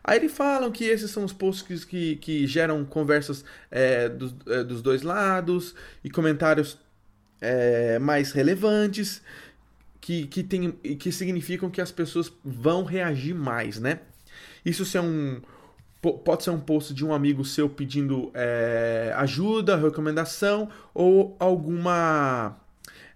Aí 0.03 0.19
eles 0.19 0.33
falam 0.33 0.73
que 0.73 0.85
esses 0.85 1.11
são 1.11 1.25
os 1.25 1.33
posts 1.33 1.85
que, 1.85 2.17
que 2.17 2.47
geram 2.47 2.85
conversas 2.85 3.45
é, 3.71 4.09
dos, 4.09 4.35
é, 4.47 4.65
dos 4.65 4.83
dois 4.83 5.03
lados 5.03 5.75
e 6.03 6.11
comentários 6.11 6.79
é, 7.41 7.99
mais 7.99 8.33
relevantes 8.33 9.23
que, 10.01 10.27
que, 10.27 10.43
tem, 10.43 10.73
que 10.73 11.13
significam 11.13 11.71
que 11.71 11.81
as 11.81 11.93
pessoas 11.93 12.33
vão 12.45 12.85
reagir 12.85 13.35
mais, 13.35 13.79
né? 13.79 14.01
Isso 14.65 14.85
se 14.85 14.97
é 14.97 15.01
um, 15.01 15.41
pode 16.25 16.43
ser 16.45 16.51
um 16.51 16.61
post 16.61 16.95
de 16.95 17.05
um 17.05 17.13
amigo 17.13 17.45
seu 17.45 17.69
pedindo 17.69 18.31
é, 18.35 19.13
ajuda, 19.17 19.77
recomendação 19.77 20.69
ou 20.95 21.37
alguma 21.39 22.57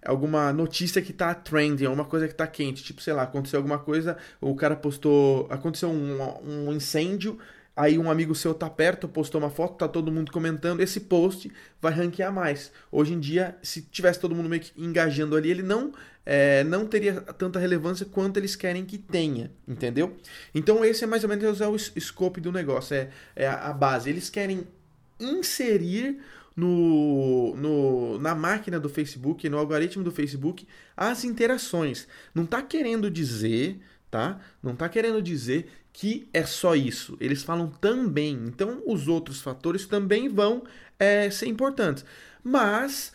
alguma 0.05 0.53
notícia 0.53 1.01
que 1.01 1.11
tá 1.11 1.33
trending, 1.33 1.85
alguma 1.85 2.05
coisa 2.05 2.27
que 2.27 2.35
tá 2.35 2.45
quente, 2.45 2.83
tipo, 2.83 3.01
sei 3.01 3.11
lá, 3.11 3.23
aconteceu 3.23 3.57
alguma 3.57 3.79
coisa, 3.79 4.15
o 4.39 4.55
cara 4.55 4.75
postou, 4.75 5.47
aconteceu 5.49 5.89
um, 5.89 6.67
um 6.67 6.71
incêndio, 6.71 7.39
Aí 7.75 7.97
um 7.97 8.09
amigo 8.09 8.33
seu 8.33 8.53
tá 8.53 8.69
perto, 8.69 9.07
postou 9.07 9.41
uma 9.41 9.49
foto, 9.49 9.77
tá 9.77 9.87
todo 9.87 10.11
mundo 10.11 10.31
comentando, 10.31 10.79
esse 10.79 11.01
post 11.01 11.51
vai 11.81 11.91
ranquear 11.91 12.31
mais. 12.31 12.71
Hoje 12.89 13.13
em 13.13 13.19
dia, 13.19 13.57
se 13.61 13.81
tivesse 13.81 14.19
todo 14.19 14.33
mundo 14.33 14.47
meio 14.47 14.61
que 14.61 14.71
engajando 14.81 15.35
ali, 15.35 15.51
ele 15.51 15.61
não 15.61 15.91
é, 16.25 16.63
não 16.63 16.87
teria 16.87 17.21
tanta 17.21 17.59
relevância 17.59 18.05
quanto 18.05 18.37
eles 18.37 18.55
querem 18.55 18.85
que 18.85 18.97
tenha, 18.97 19.51
entendeu? 19.67 20.17
Então 20.53 20.83
esse 20.83 21.03
é 21.03 21.07
mais 21.07 21.23
ou 21.23 21.29
menos 21.29 21.61
é 21.61 21.67
o 21.67 21.77
scope 21.77 22.39
do 22.39 22.51
negócio, 22.51 22.95
é, 22.95 23.09
é 23.35 23.47
a 23.47 23.73
base. 23.73 24.09
Eles 24.09 24.29
querem 24.29 24.65
inserir 25.19 26.19
no, 26.55 27.55
no, 27.55 28.19
na 28.19 28.33
máquina 28.33 28.79
do 28.79 28.89
Facebook, 28.89 29.47
no 29.49 29.57
algoritmo 29.57 30.03
do 30.03 30.11
Facebook, 30.11 30.65
as 30.95 31.23
interações. 31.23 32.07
Não 32.33 32.45
tá 32.45 32.61
querendo 32.61 33.11
dizer, 33.11 33.79
tá? 34.09 34.39
Não 34.63 34.75
tá 34.75 34.87
querendo 34.87 35.21
dizer 35.21 35.67
que 35.95 36.27
é 36.33 36.43
só 36.43 36.75
isso. 36.75 37.15
Eles 37.21 37.41
falam 37.41 37.69
também. 37.69 38.33
Então, 38.47 38.81
os 38.85 39.07
outros 39.07 39.41
fatores 39.41 39.85
também 39.85 40.27
vão 40.27 40.63
é, 40.99 41.29
ser 41.29 41.47
importantes. 41.47 42.03
Mas 42.43 43.13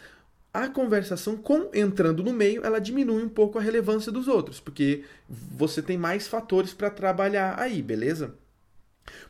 a 0.52 0.66
conversação 0.66 1.36
com 1.36 1.68
entrando 1.74 2.24
no 2.24 2.32
meio, 2.32 2.64
ela 2.64 2.80
diminui 2.80 3.22
um 3.22 3.28
pouco 3.28 3.58
a 3.58 3.60
relevância 3.60 4.10
dos 4.10 4.26
outros, 4.28 4.60
porque 4.60 5.04
você 5.28 5.82
tem 5.82 5.98
mais 5.98 6.26
fatores 6.26 6.72
para 6.72 6.88
trabalhar 6.88 7.60
aí, 7.60 7.82
beleza? 7.82 8.34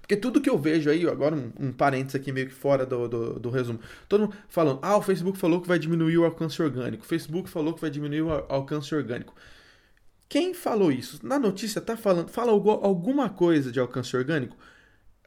Porque 0.01 0.17
tudo 0.17 0.41
que 0.41 0.49
eu 0.49 0.57
vejo 0.57 0.89
aí, 0.89 1.07
agora 1.09 1.35
um, 1.35 1.51
um 1.59 1.73
parênteses 1.73 2.15
aqui 2.15 2.31
meio 2.31 2.47
que 2.47 2.55
fora 2.55 2.87
do, 2.87 3.09
do, 3.09 3.41
do, 3.41 3.51
resumo, 3.51 3.81
todo 4.09 4.21
mundo 4.23 4.37
falando, 4.49 4.79
ah, 4.81 4.97
o 4.97 5.03
Facebook 5.03 5.37
falou 5.37 5.61
que 5.61 5.67
vai 5.67 5.79
diminuir 5.79 6.19
o 6.19 6.25
alcance 6.25 6.63
orgânico, 6.63 7.03
o 7.03 7.07
Facebook 7.07 7.51
falou 7.51 7.75
que 7.75 7.81
vai 7.81 7.91
diminuir 7.91 8.23
o 8.23 8.31
alcance 8.49 8.95
orgânico. 8.95 9.35
Quem 10.31 10.55
falou 10.55 10.93
isso? 10.93 11.19
Na 11.27 11.41
notícia 11.41 11.81
tá 11.81 11.97
falando, 11.97 12.29
fala 12.29 12.53
alguma 12.53 13.29
coisa 13.29 13.73
de 13.73 13.81
alcance 13.81 14.17
orgânico? 14.17 14.57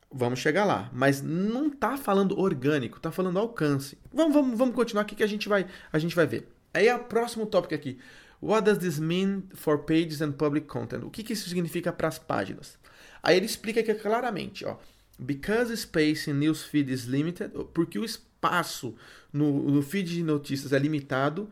Vamos 0.09 0.39
chegar 0.39 0.63
lá, 0.63 0.89
mas 0.93 1.21
não 1.21 1.69
tá 1.69 1.97
falando 1.97 2.39
orgânico, 2.39 3.01
tá 3.01 3.11
falando 3.11 3.37
alcance. 3.37 3.97
Vamos, 4.13 4.33
vamos, 4.33 4.57
vamos 4.57 4.73
continuar 4.73 5.01
aqui 5.01 5.13
que 5.13 5.23
a 5.23 5.27
gente 5.27 5.49
vai, 5.49 5.67
a 5.91 5.99
gente 5.99 6.15
vai 6.15 6.25
ver. 6.25 6.47
Aí 6.73 6.87
é 6.87 6.95
o 6.95 7.03
próximo 7.03 7.45
tópico 7.45 7.75
aqui. 7.75 7.99
What 8.41 8.63
does 8.63 8.77
this 8.77 8.97
mean 8.97 9.43
for 9.53 9.79
pages 9.79 10.21
and 10.21 10.31
public 10.31 10.67
content? 10.67 11.03
O 11.03 11.09
que, 11.09 11.21
que 11.21 11.33
isso 11.33 11.49
significa 11.49 11.91
para 11.91 12.07
as 12.07 12.17
páginas? 12.17 12.77
Aí 13.21 13.35
ele 13.35 13.45
explica 13.45 13.81
aqui 13.81 13.93
claramente, 13.95 14.63
ó. 14.65 14.77
Because 15.19 15.75
space 15.75 16.31
in 16.31 16.35
newsfeed 16.35 16.89
is 16.89 17.03
limited, 17.03 17.51
porque 17.73 17.99
o 17.99 18.05
espaço 18.05 18.95
no, 19.33 19.69
no 19.69 19.81
feed 19.81 20.15
de 20.15 20.23
notícias 20.23 20.71
é 20.71 20.79
limitado, 20.79 21.51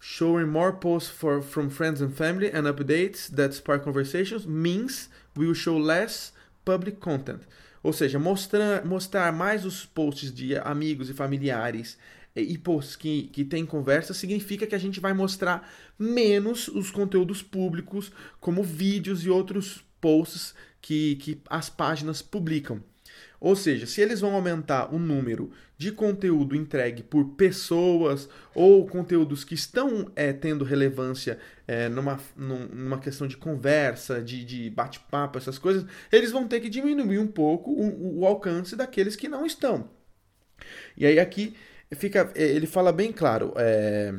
showing 0.00 0.48
more 0.48 0.72
posts 0.72 1.10
for, 1.10 1.42
from 1.42 1.68
friends 1.68 2.00
and 2.00 2.16
family 2.16 2.50
and 2.50 2.66
updates 2.66 3.28
that 3.28 3.52
spark 3.52 3.84
conversations 3.84 4.46
means 4.46 5.08
we 5.36 5.46
will 5.46 5.54
show 5.54 5.76
less 5.76 6.32
public 6.64 6.98
content. 6.98 7.42
Ou 7.82 7.92
seja, 7.92 8.18
mostrar, 8.18 8.84
mostrar 8.84 9.32
mais 9.32 9.64
os 9.64 9.84
posts 9.84 10.32
de 10.32 10.56
amigos 10.56 11.08
e 11.10 11.14
familiares 11.14 11.96
e 12.34 12.56
posts 12.56 12.96
que, 12.96 13.24
que 13.32 13.44
tem 13.44 13.66
conversa 13.66 14.14
significa 14.14 14.66
que 14.66 14.74
a 14.74 14.78
gente 14.78 15.00
vai 15.00 15.12
mostrar 15.12 15.68
menos 15.98 16.68
os 16.68 16.90
conteúdos 16.90 17.42
públicos, 17.42 18.12
como 18.40 18.62
vídeos 18.62 19.24
e 19.24 19.30
outros 19.30 19.84
posts 20.00 20.54
que, 20.80 21.16
que 21.16 21.40
as 21.48 21.68
páginas 21.68 22.22
publicam. 22.22 22.82
Ou 23.40 23.56
seja, 23.56 23.86
se 23.86 24.00
eles 24.02 24.20
vão 24.20 24.34
aumentar 24.34 24.94
o 24.94 24.98
número 24.98 25.50
de 25.78 25.90
conteúdo 25.90 26.54
entregue 26.54 27.02
por 27.02 27.24
pessoas 27.36 28.28
ou 28.54 28.86
conteúdos 28.86 29.44
que 29.44 29.54
estão 29.54 30.12
é, 30.14 30.30
tendo 30.32 30.62
relevância 30.62 31.38
é, 31.66 31.88
numa, 31.88 32.20
numa 32.36 32.98
questão 32.98 33.26
de 33.26 33.38
conversa, 33.38 34.22
de, 34.22 34.44
de 34.44 34.68
bate-papo, 34.68 35.38
essas 35.38 35.58
coisas, 35.58 35.86
eles 36.12 36.30
vão 36.30 36.46
ter 36.46 36.60
que 36.60 36.68
diminuir 36.68 37.18
um 37.18 37.26
pouco 37.26 37.70
o, 37.70 38.20
o 38.20 38.26
alcance 38.26 38.76
daqueles 38.76 39.16
que 39.16 39.28
não 39.28 39.46
estão. 39.46 39.88
E 40.96 41.06
aí 41.06 41.18
aqui 41.18 41.56
fica, 41.96 42.30
ele 42.34 42.66
fala 42.66 42.92
bem 42.92 43.10
claro. 43.10 43.54
É, 43.56 44.14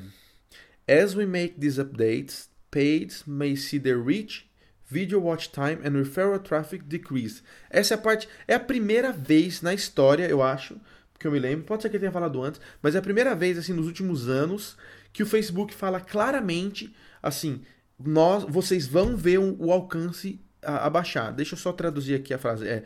As 0.88 1.16
we 1.16 1.26
make 1.26 1.60
these 1.60 1.80
updates, 1.80 2.50
pages 2.72 3.24
may 3.28 3.56
see 3.56 3.78
their 3.78 4.02
reach 4.02 4.51
Video 4.92 5.22
watch 5.22 5.52
time 5.52 5.80
and 5.86 5.92
referral 5.92 6.40
traffic 6.40 6.84
decrease. 6.84 7.42
Essa 7.70 7.94
é 7.94 7.96
a 7.96 7.98
parte, 7.98 8.28
é 8.48 8.56
a 8.56 8.60
primeira 8.60 9.12
vez 9.12 9.62
na 9.62 9.74
história, 9.74 10.28
eu 10.28 10.44
acho, 10.44 10.76
que 11.18 11.26
eu 11.26 11.32
me 11.32 11.40
lembro, 11.40 11.66
pode 11.66 11.82
ser 11.82 11.90
que 11.90 11.96
ele 11.96 12.02
tenha 12.02 12.12
falado 12.12 12.42
antes, 12.44 12.60
mas 12.82 12.94
é 12.94 12.98
a 12.98 13.02
primeira 13.02 13.34
vez 13.34 13.58
assim 13.58 13.74
nos 13.74 13.88
últimos 13.88 14.28
anos 14.28 14.76
que 15.14 15.24
o 15.24 15.26
Facebook 15.26 15.74
fala 15.74 16.00
claramente 16.00 16.94
assim, 17.24 17.62
nós, 17.98 18.44
vocês 18.44 18.88
vão 18.88 19.16
ver 19.16 19.38
o, 19.38 19.72
alcance 19.72 20.40
abaixar. 20.62 21.34
Deixa 21.34 21.54
eu 21.54 21.60
só 21.60 21.72
traduzir 21.72 22.16
aqui 22.16 22.34
a 22.34 22.38
frase. 22.38 22.68
É, 22.68 22.84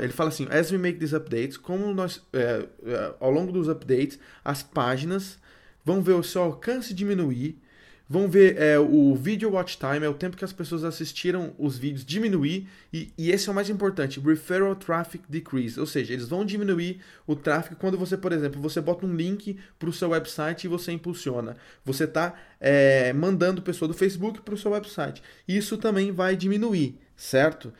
ele 0.00 0.12
fala 0.12 0.28
assim: 0.28 0.46
as 0.50 0.70
we 0.70 0.78
make 0.78 0.98
these 0.98 1.14
updates, 1.14 1.56
como 1.56 1.92
nós 1.92 2.22
é, 2.32 2.66
é, 2.84 3.14
ao 3.18 3.30
longo 3.30 3.50
dos 3.50 3.68
updates, 3.68 4.18
as 4.44 4.62
páginas 4.62 5.38
vão 5.84 6.02
ver 6.02 6.12
o 6.12 6.22
seu 6.22 6.42
alcance 6.42 6.94
diminuir 6.94 7.60
Vão 8.08 8.28
ver 8.28 8.56
é, 8.56 8.78
o 8.78 9.16
video 9.16 9.50
watch 9.50 9.76
time, 9.76 10.06
é 10.06 10.08
o 10.08 10.14
tempo 10.14 10.36
que 10.36 10.44
as 10.44 10.52
pessoas 10.52 10.84
assistiram 10.84 11.52
os 11.58 11.76
vídeos 11.76 12.04
diminuir, 12.04 12.68
e, 12.92 13.12
e, 13.18 13.32
esse 13.32 13.48
é 13.48 13.52
o 13.52 13.54
mais 13.54 13.68
importante, 13.68 14.20
referral 14.20 14.76
traffic 14.76 15.24
decrease, 15.28 15.80
ou 15.80 15.86
seja, 15.86 16.12
eles 16.12 16.28
vão 16.28 16.44
diminuir 16.44 17.00
o 17.26 17.34
tráfego 17.34 17.74
quando 17.74 17.98
você, 17.98 18.16
por 18.16 18.30
exemplo, 18.30 18.60
você 18.60 18.80
bota 18.80 19.04
um 19.04 19.12
link 19.12 19.58
para 19.76 19.88
o 19.88 19.92
seu 19.92 20.10
website 20.10 20.66
e 20.66 20.68
você 20.68 20.92
impulsiona. 20.92 21.56
Você 21.84 22.04
está 22.04 22.34
é, 22.60 23.12
mandando 23.12 23.60
pessoa 23.60 23.88
do 23.88 23.94
Facebook 23.94 24.40
para 24.40 24.54
o 24.54 24.58
seu 24.58 24.70
website. 24.70 25.20
Isso 25.48 25.76
também 25.76 26.12
vai 26.12 26.36
diminuir, 26.36 26.96
certo? 27.16 27.72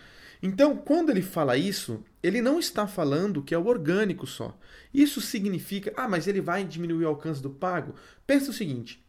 Então, 0.42 0.76
quando 0.76 1.10
ele 1.10 1.22
fala 1.22 1.56
isso, 1.56 2.02
ele 2.20 2.42
não 2.42 2.58
está 2.58 2.86
falando 2.88 3.42
que 3.42 3.54
é 3.54 3.58
o 3.58 3.66
orgânico 3.66 4.26
só. 4.26 4.58
Isso 4.92 5.20
significa, 5.20 5.92
ah, 5.96 6.08
mas 6.08 6.26
ele 6.26 6.40
vai 6.40 6.64
diminuir 6.64 7.04
o 7.04 7.08
alcance 7.08 7.40
do 7.40 7.50
pago? 7.50 7.94
Pensa 8.26 8.50
o 8.50 8.54
seguinte, 8.54 9.05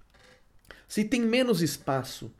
se 0.88 1.04
tem 1.04 1.22
menos 1.22 1.62
espaço 1.62 2.32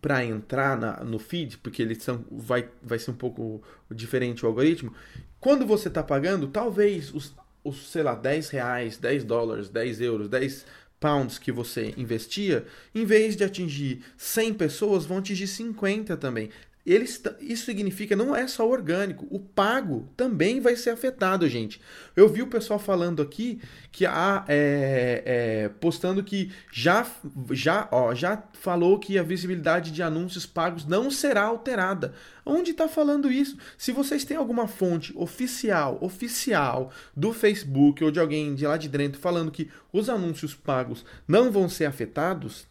para 0.00 0.24
entrar 0.24 0.78
na, 0.78 1.02
no 1.02 1.18
feed, 1.18 1.58
porque 1.58 1.80
eles 1.80 2.02
são, 2.02 2.24
vai, 2.30 2.68
vai 2.82 2.98
ser 2.98 3.10
um 3.10 3.16
pouco 3.16 3.62
diferente 3.90 4.44
o 4.44 4.48
algoritmo, 4.48 4.92
quando 5.40 5.66
você 5.66 5.88
está 5.88 6.02
pagando, 6.02 6.48
talvez 6.48 7.12
os, 7.14 7.34
os, 7.62 7.90
sei 7.90 8.02
lá, 8.02 8.14
10 8.14 8.50
reais, 8.50 8.98
10 8.98 9.24
dólares, 9.24 9.68
10 9.70 10.00
euros, 10.02 10.28
10 10.28 10.66
pounds 11.00 11.38
que 11.38 11.52
você 11.52 11.94
investia, 11.96 12.66
em 12.94 13.04
vez 13.04 13.36
de 13.36 13.44
atingir 13.44 14.02
100 14.16 14.54
pessoas, 14.54 15.06
vão 15.06 15.18
atingir 15.18 15.46
50 15.46 16.16
também. 16.16 16.50
Eles, 16.86 17.22
isso 17.40 17.64
significa 17.64 18.14
não 18.14 18.36
é 18.36 18.46
só 18.46 18.68
orgânico, 18.68 19.26
o 19.30 19.40
pago 19.40 20.06
também 20.14 20.60
vai 20.60 20.76
ser 20.76 20.90
afetado, 20.90 21.48
gente. 21.48 21.80
Eu 22.14 22.28
vi 22.28 22.42
o 22.42 22.46
pessoal 22.46 22.78
falando 22.78 23.22
aqui 23.22 23.58
que 23.90 24.04
há 24.04 24.44
é, 24.46 25.22
é, 25.24 25.68
postando 25.80 26.22
que 26.22 26.52
já 26.70 27.06
já 27.52 27.88
ó, 27.90 28.14
já 28.14 28.42
falou 28.52 28.98
que 28.98 29.18
a 29.18 29.22
visibilidade 29.22 29.90
de 29.90 30.02
anúncios 30.02 30.44
pagos 30.44 30.84
não 30.84 31.10
será 31.10 31.44
alterada. 31.44 32.12
Onde 32.44 32.72
está 32.72 32.86
falando 32.86 33.32
isso? 33.32 33.56
Se 33.78 33.90
vocês 33.90 34.22
têm 34.22 34.36
alguma 34.36 34.68
fonte 34.68 35.10
oficial, 35.16 35.96
oficial 36.02 36.92
do 37.16 37.32
Facebook 37.32 38.04
ou 38.04 38.10
de 38.10 38.20
alguém 38.20 38.54
de 38.54 38.66
lá 38.66 38.76
de 38.76 38.90
dentro 38.90 39.18
falando 39.18 39.50
que 39.50 39.70
os 39.90 40.10
anúncios 40.10 40.52
pagos 40.52 41.02
não 41.26 41.50
vão 41.50 41.66
ser 41.66 41.86
afetados, 41.86 42.66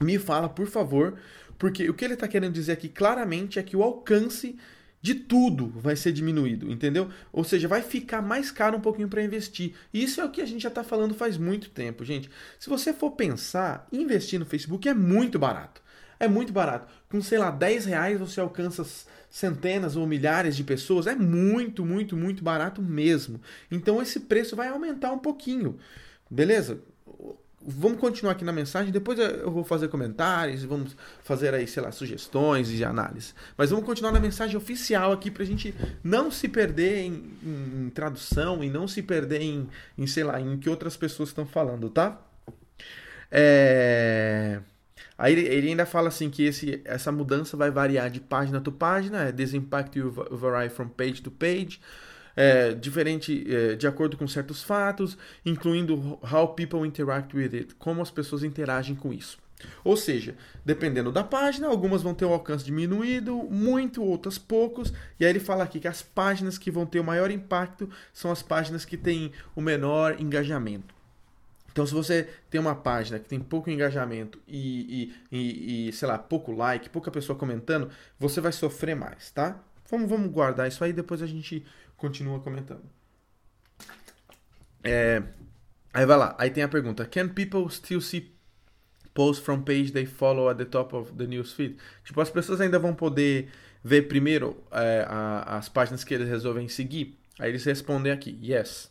me 0.00 0.18
fala, 0.18 0.48
por 0.48 0.66
favor, 0.66 1.18
porque 1.58 1.88
o 1.88 1.94
que 1.94 2.04
ele 2.04 2.14
está 2.14 2.28
querendo 2.28 2.52
dizer 2.52 2.72
aqui 2.72 2.88
claramente 2.88 3.58
é 3.58 3.62
que 3.62 3.76
o 3.76 3.82
alcance 3.82 4.56
de 5.00 5.14
tudo 5.14 5.68
vai 5.76 5.94
ser 5.96 6.12
diminuído, 6.12 6.70
entendeu? 6.70 7.08
Ou 7.32 7.44
seja, 7.44 7.68
vai 7.68 7.82
ficar 7.82 8.20
mais 8.20 8.50
caro 8.50 8.76
um 8.76 8.80
pouquinho 8.80 9.08
para 9.08 9.22
investir. 9.22 9.74
E 9.92 10.02
isso 10.02 10.20
é 10.20 10.24
o 10.24 10.30
que 10.30 10.40
a 10.40 10.46
gente 10.46 10.62
já 10.62 10.68
está 10.68 10.82
falando 10.82 11.14
faz 11.14 11.36
muito 11.36 11.70
tempo, 11.70 12.04
gente. 12.04 12.28
Se 12.58 12.68
você 12.68 12.92
for 12.92 13.12
pensar, 13.12 13.86
investir 13.92 14.38
no 14.38 14.46
Facebook 14.46 14.88
é 14.88 14.94
muito 14.94 15.38
barato. 15.38 15.82
É 16.18 16.26
muito 16.26 16.52
barato. 16.52 16.92
Com, 17.08 17.22
sei 17.22 17.38
lá, 17.38 17.50
10 17.50 17.84
reais 17.86 18.18
você 18.18 18.40
alcança 18.40 18.84
centenas 19.30 19.94
ou 19.94 20.06
milhares 20.06 20.56
de 20.56 20.64
pessoas. 20.64 21.06
É 21.06 21.14
muito, 21.14 21.84
muito, 21.84 22.16
muito 22.16 22.42
barato 22.42 22.82
mesmo. 22.82 23.40
Então 23.70 24.02
esse 24.02 24.20
preço 24.20 24.56
vai 24.56 24.68
aumentar 24.68 25.12
um 25.12 25.18
pouquinho. 25.18 25.78
Beleza? 26.28 26.80
Vamos 27.60 27.98
continuar 27.98 28.32
aqui 28.32 28.44
na 28.44 28.52
mensagem, 28.52 28.92
depois 28.92 29.18
eu 29.18 29.50
vou 29.50 29.64
fazer 29.64 29.88
comentários, 29.88 30.62
vamos 30.64 30.96
fazer 31.22 31.52
aí, 31.54 31.66
sei 31.66 31.82
lá, 31.82 31.90
sugestões 31.90 32.70
e 32.70 32.84
análise. 32.84 33.34
Mas 33.56 33.70
vamos 33.70 33.84
continuar 33.84 34.12
na 34.12 34.20
mensagem 34.20 34.56
oficial 34.56 35.12
aqui 35.12 35.30
pra 35.30 35.44
gente 35.44 35.74
não 36.02 36.30
se 36.30 36.48
perder 36.48 37.04
em, 37.04 37.32
em 37.42 37.90
tradução 37.90 38.62
e 38.62 38.70
não 38.70 38.86
se 38.86 39.02
perder 39.02 39.42
em, 39.42 39.68
em, 39.96 40.06
sei 40.06 40.24
lá, 40.24 40.40
em 40.40 40.56
que 40.58 40.70
outras 40.70 40.96
pessoas 40.96 41.30
estão 41.30 41.46
falando, 41.46 41.90
tá? 41.90 42.20
É... 43.30 44.60
Aí 45.18 45.32
ele 45.32 45.68
ainda 45.70 45.84
fala 45.84 46.08
assim 46.08 46.30
que 46.30 46.44
esse, 46.44 46.80
essa 46.84 47.10
mudança 47.10 47.56
vai 47.56 47.72
variar 47.72 48.08
de 48.08 48.20
página 48.20 48.60
to 48.60 48.70
página, 48.70 49.24
é, 49.24 49.32
this 49.32 49.52
impact 49.52 49.98
will 50.00 50.12
vary 50.30 50.68
from 50.68 50.88
page 50.88 51.20
to 51.22 51.30
page, 51.30 51.80
é, 52.38 52.72
diferente 52.72 53.44
é, 53.52 53.74
de 53.74 53.84
acordo 53.88 54.16
com 54.16 54.28
certos 54.28 54.62
fatos, 54.62 55.18
incluindo 55.44 56.20
how 56.22 56.46
people 56.54 56.86
interact 56.86 57.36
with 57.36 57.50
it, 57.52 57.74
como 57.74 58.00
as 58.00 58.12
pessoas 58.12 58.44
interagem 58.44 58.94
com 58.94 59.12
isso. 59.12 59.36
Ou 59.82 59.96
seja, 59.96 60.36
dependendo 60.64 61.10
da 61.10 61.24
página, 61.24 61.66
algumas 61.66 62.00
vão 62.00 62.14
ter 62.14 62.24
o 62.24 62.32
alcance 62.32 62.64
diminuído, 62.64 63.34
muito, 63.50 64.04
outras 64.04 64.38
poucos. 64.38 64.92
E 65.18 65.24
aí 65.24 65.32
ele 65.32 65.40
fala 65.40 65.64
aqui 65.64 65.80
que 65.80 65.88
as 65.88 66.00
páginas 66.00 66.56
que 66.56 66.70
vão 66.70 66.86
ter 66.86 67.00
o 67.00 67.04
maior 67.04 67.28
impacto 67.28 67.90
são 68.12 68.30
as 68.30 68.40
páginas 68.40 68.84
que 68.84 68.96
têm 68.96 69.32
o 69.56 69.60
menor 69.60 70.20
engajamento. 70.20 70.94
Então, 71.72 71.84
se 71.84 71.92
você 71.92 72.28
tem 72.48 72.60
uma 72.60 72.76
página 72.76 73.18
que 73.18 73.28
tem 73.28 73.40
pouco 73.40 73.68
engajamento 73.68 74.40
e, 74.46 75.12
e, 75.32 75.36
e, 75.36 75.88
e, 75.88 75.92
sei 75.92 76.06
lá, 76.06 76.16
pouco 76.16 76.52
like, 76.52 76.88
pouca 76.88 77.10
pessoa 77.10 77.36
comentando, 77.36 77.90
você 78.16 78.40
vai 78.40 78.52
sofrer 78.52 78.94
mais, 78.94 79.32
tá? 79.32 79.60
Vamos, 79.90 80.08
vamos 80.08 80.30
guardar 80.30 80.68
isso 80.68 80.84
aí, 80.84 80.92
depois 80.92 81.20
a 81.20 81.26
gente 81.26 81.64
continua 81.98 82.40
comentando. 82.40 82.84
É, 84.82 85.22
aí 85.92 86.06
vai 86.06 86.16
lá, 86.16 86.34
aí 86.38 86.48
tem 86.48 86.62
a 86.62 86.68
pergunta: 86.68 87.04
Can 87.04 87.28
people 87.28 87.68
still 87.68 88.00
see 88.00 88.34
posts 89.12 89.44
from 89.44 89.60
page 89.62 89.92
they 89.92 90.06
follow 90.06 90.48
at 90.48 90.56
the 90.56 90.64
top 90.64 90.96
of 90.96 91.12
the 91.12 91.26
news 91.26 91.52
feed? 91.52 91.76
Tipo, 92.04 92.22
as 92.22 92.30
pessoas 92.30 92.62
ainda 92.62 92.78
vão 92.78 92.94
poder 92.94 93.50
ver 93.84 94.08
primeiro 94.08 94.56
é, 94.70 95.04
a, 95.06 95.58
as 95.58 95.68
páginas 95.68 96.02
que 96.02 96.14
eles 96.14 96.28
resolvem 96.28 96.68
seguir? 96.68 97.18
Aí 97.38 97.50
eles 97.50 97.64
respondem 97.64 98.10
aqui: 98.10 98.38
Yes. 98.42 98.90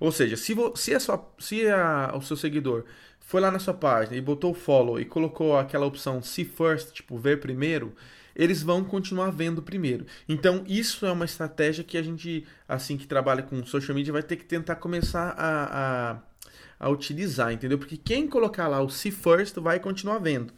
Ou 0.00 0.10
seja, 0.10 0.36
se, 0.36 0.54
vo, 0.54 0.74
se, 0.76 0.94
a 0.94 1.00
sua, 1.00 1.32
se 1.38 1.68
a, 1.68 2.12
o 2.16 2.22
seu 2.22 2.36
seguidor 2.36 2.84
foi 3.20 3.40
lá 3.40 3.50
na 3.50 3.58
sua 3.58 3.74
página 3.74 4.16
e 4.16 4.20
botou 4.20 4.54
follow 4.54 4.98
e 4.98 5.04
colocou 5.04 5.58
aquela 5.58 5.84
opção 5.84 6.22
see 6.22 6.44
first, 6.44 6.92
tipo 6.92 7.18
ver 7.18 7.40
primeiro, 7.40 7.94
eles 8.38 8.62
vão 8.62 8.84
continuar 8.84 9.30
vendo 9.30 9.60
primeiro. 9.60 10.06
Então, 10.28 10.64
isso 10.68 11.04
é 11.04 11.10
uma 11.10 11.24
estratégia 11.24 11.82
que 11.82 11.98
a 11.98 12.02
gente, 12.02 12.46
assim 12.68 12.96
que 12.96 13.06
trabalha 13.06 13.42
com 13.42 13.66
social 13.66 13.94
media, 13.96 14.12
vai 14.12 14.22
ter 14.22 14.36
que 14.36 14.44
tentar 14.44 14.76
começar 14.76 15.34
a, 15.36 16.12
a, 16.12 16.86
a 16.86 16.88
utilizar, 16.88 17.52
entendeu? 17.52 17.76
Porque 17.76 17.96
quem 17.96 18.28
colocar 18.28 18.68
lá 18.68 18.80
o 18.80 18.88
see 18.88 19.10
first 19.10 19.56
vai 19.56 19.80
continuar 19.80 20.20
vendo. 20.20 20.52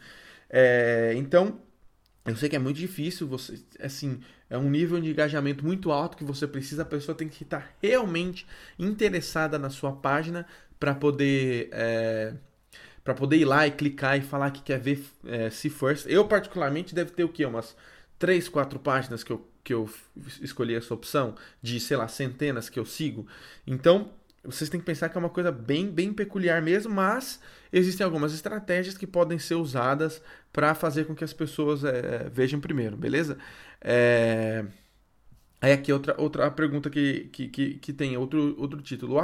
É, 0.47 1.13
então, 1.17 1.59
eu 2.23 2.35
sei 2.35 2.47
que 2.47 2.55
é 2.55 2.59
muito 2.59 2.77
difícil, 2.77 3.27
você, 3.27 3.59
assim, 3.79 4.19
é 4.47 4.55
um 4.57 4.69
nível 4.69 5.01
de 5.01 5.09
engajamento 5.09 5.65
muito 5.65 5.91
alto 5.91 6.15
que 6.15 6.23
você 6.23 6.45
precisa, 6.45 6.83
a 6.83 6.85
pessoa 6.85 7.15
tem 7.15 7.27
que 7.27 7.41
estar 7.41 7.75
realmente 7.81 8.45
interessada 8.77 9.57
na 9.57 9.71
sua 9.71 9.91
página 9.91 10.45
para 10.79 10.93
poder. 10.93 11.69
É, 11.71 12.33
para 13.03 13.13
poder 13.13 13.37
ir 13.37 13.45
lá 13.45 13.65
e 13.67 13.71
clicar 13.71 14.17
e 14.17 14.21
falar 14.21 14.51
que 14.51 14.61
quer 14.61 14.79
ver 14.79 15.03
é, 15.25 15.49
See 15.49 15.69
First. 15.69 16.05
Eu, 16.07 16.27
particularmente, 16.27 16.93
deve 16.93 17.11
ter 17.11 17.23
o 17.23 17.29
quê? 17.29 17.45
Umas 17.45 17.75
3, 18.19 18.47
4 18.49 18.79
páginas 18.79 19.23
que 19.23 19.31
eu, 19.31 19.47
que 19.63 19.73
eu 19.73 19.89
escolhi 20.41 20.75
essa 20.75 20.93
opção, 20.93 21.35
de, 21.61 21.79
sei 21.79 21.97
lá, 21.97 22.07
centenas 22.07 22.69
que 22.69 22.79
eu 22.79 22.85
sigo. 22.85 23.27
Então, 23.65 24.11
vocês 24.43 24.69
têm 24.69 24.79
que 24.79 24.85
pensar 24.85 25.09
que 25.09 25.17
é 25.17 25.19
uma 25.19 25.29
coisa 25.29 25.51
bem, 25.51 25.87
bem 25.89 26.11
peculiar 26.13 26.61
mesmo, 26.61 26.93
mas 26.93 27.39
existem 27.71 28.03
algumas 28.03 28.33
estratégias 28.33 28.97
que 28.97 29.05
podem 29.05 29.37
ser 29.37 29.55
usadas 29.55 30.21
para 30.51 30.73
fazer 30.73 31.05
com 31.05 31.15
que 31.15 31.23
as 31.23 31.33
pessoas 31.33 31.83
é, 31.83 32.29
vejam 32.29 32.59
primeiro, 32.59 32.97
beleza? 32.97 33.37
É... 33.79 34.65
Aí 35.61 35.71
aqui 35.73 35.93
outra, 35.93 36.15
outra 36.19 36.49
pergunta 36.49 36.89
que, 36.89 37.29
que, 37.31 37.47
que, 37.47 37.73
que 37.75 37.93
tem 37.93 38.17
outro, 38.17 38.55
outro 38.59 38.81
título. 38.81 39.15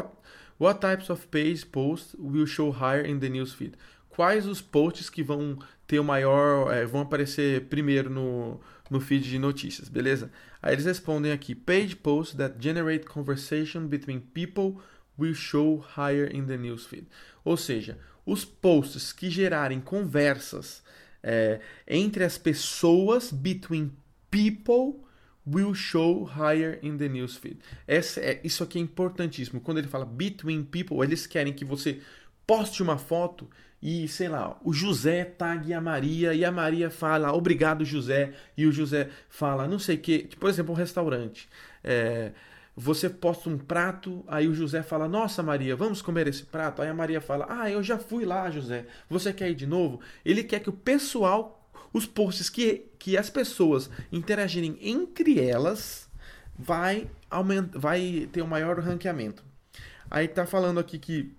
What, 0.59 0.79
types 0.81 1.09
of 1.09 1.27
page 1.27 1.71
posts 1.71 2.15
will 2.17 2.47
show 2.47 2.71
higher 2.71 3.05
in 3.05 3.19
the 3.19 3.29
newsfeed? 3.29 3.73
Quais 4.09 4.47
os 4.47 4.61
posts 4.61 5.09
que 5.09 5.21
vão 5.21 5.59
ter 5.85 5.99
o 5.99 6.03
maior, 6.03 6.73
é, 6.73 6.85
vão 6.85 7.01
aparecer 7.01 7.65
primeiro 7.65 8.09
no, 8.09 8.59
no 8.89 8.99
feed 8.99 9.29
de 9.29 9.37
notícias, 9.37 9.87
beleza? 9.87 10.31
Aí 10.61 10.73
eles 10.73 10.85
respondem 10.85 11.31
aqui: 11.31 11.53
Page 11.53 11.95
posts 11.95 12.35
that 12.35 12.55
generate 12.59 13.05
conversation 13.05 13.85
between 13.85 14.19
people 14.19 14.81
will 15.19 15.35
show 15.35 15.77
higher 15.95 16.27
in 16.33 16.45
the 16.45 16.57
newsfeed. 16.57 17.05
Ou 17.45 17.55
seja, 17.55 17.99
os 18.25 18.43
posts 18.43 19.13
que 19.13 19.29
gerarem 19.29 19.79
conversas 19.79 20.81
é, 21.21 21.59
entre 21.87 22.23
as 22.23 22.37
pessoas, 22.37 23.31
between 23.31 23.91
people, 24.31 25.06
will 25.47 25.73
show 25.73 26.23
higher 26.23 26.79
in 26.83 26.97
the 26.97 27.07
newsfeed. 27.07 27.57
Essa 27.87 28.19
é, 28.19 28.41
isso 28.43 28.63
aqui 28.63 28.77
é 28.77 28.81
importantíssimo. 28.81 29.61
Quando 29.61 29.77
ele 29.77 29.87
fala 29.87 30.05
between 30.05 30.63
people, 30.63 31.01
eles 31.01 31.25
querem 31.25 31.53
que 31.53 31.63
você 31.63 32.01
poste 32.45 32.83
uma 32.83 32.97
foto 32.97 33.49
e, 33.81 34.07
sei 34.07 34.27
lá, 34.27 34.57
o 34.63 34.73
José 34.73 35.23
tague 35.23 35.73
a 35.73 35.79
Maria 35.79 36.33
e 36.33 36.43
a 36.43 36.51
Maria 36.51 36.89
fala 36.89 37.31
obrigado, 37.33 37.85
José, 37.85 38.33
e 38.57 38.65
o 38.65 38.71
José 38.71 39.09
fala 39.29 39.67
não 39.67 39.79
sei 39.79 39.95
o 39.95 39.99
que. 39.99 40.29
Por 40.39 40.49
exemplo, 40.49 40.73
um 40.73 40.77
restaurante. 40.77 41.47
É, 41.83 42.31
você 42.75 43.09
posta 43.09 43.49
um 43.49 43.57
prato, 43.57 44.23
aí 44.27 44.47
o 44.47 44.53
José 44.53 44.83
fala: 44.83 45.07
Nossa, 45.07 45.41
Maria, 45.41 45.75
vamos 45.75 46.01
comer 46.01 46.27
esse 46.27 46.43
prato? 46.43 46.81
Aí 46.81 46.87
a 46.87 46.93
Maria 46.93 47.19
fala: 47.19 47.47
Ah, 47.49 47.69
eu 47.69 47.81
já 47.81 47.97
fui 47.97 48.23
lá, 48.23 48.51
José. 48.51 48.85
Você 49.09 49.33
quer 49.33 49.49
ir 49.49 49.55
de 49.55 49.65
novo? 49.65 49.99
Ele 50.23 50.43
quer 50.43 50.59
que 50.59 50.69
o 50.69 50.73
pessoal, 50.73 51.56
os 51.93 52.05
posts 52.05 52.49
que, 52.49 52.85
que 52.99 53.17
as 53.17 53.29
pessoas 53.29 53.89
interagirem 54.11 54.77
entre 54.81 55.39
elas, 55.39 56.09
vai, 56.57 57.09
aumentar, 57.29 57.79
vai 57.79 58.27
ter 58.31 58.41
um 58.41 58.47
maior 58.47 58.79
ranqueamento. 58.79 59.43
Aí 60.09 60.27
tá 60.27 60.45
falando 60.45 60.79
aqui 60.79 60.97
que 60.97 61.35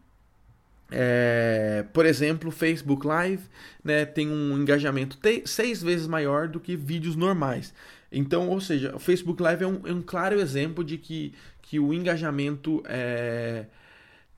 é, 0.90 1.84
por 1.92 2.06
exemplo, 2.06 2.50
Facebook 2.50 3.06
Live 3.06 3.42
né, 3.84 4.06
tem 4.06 4.28
um 4.28 4.56
engajamento 4.58 5.18
seis 5.44 5.82
vezes 5.82 6.06
maior 6.06 6.48
do 6.48 6.58
que 6.58 6.76
vídeos 6.76 7.14
normais. 7.14 7.74
Então, 8.10 8.48
ou 8.48 8.60
seja, 8.60 8.96
o 8.96 8.98
Facebook 8.98 9.42
Live 9.42 9.64
é 9.64 9.66
um, 9.66 9.86
é 9.86 9.92
um 9.92 10.00
claro 10.00 10.40
exemplo 10.40 10.82
de 10.82 10.96
que, 10.96 11.34
que 11.60 11.78
o 11.78 11.92
engajamento 11.92 12.82
é, 12.86 13.66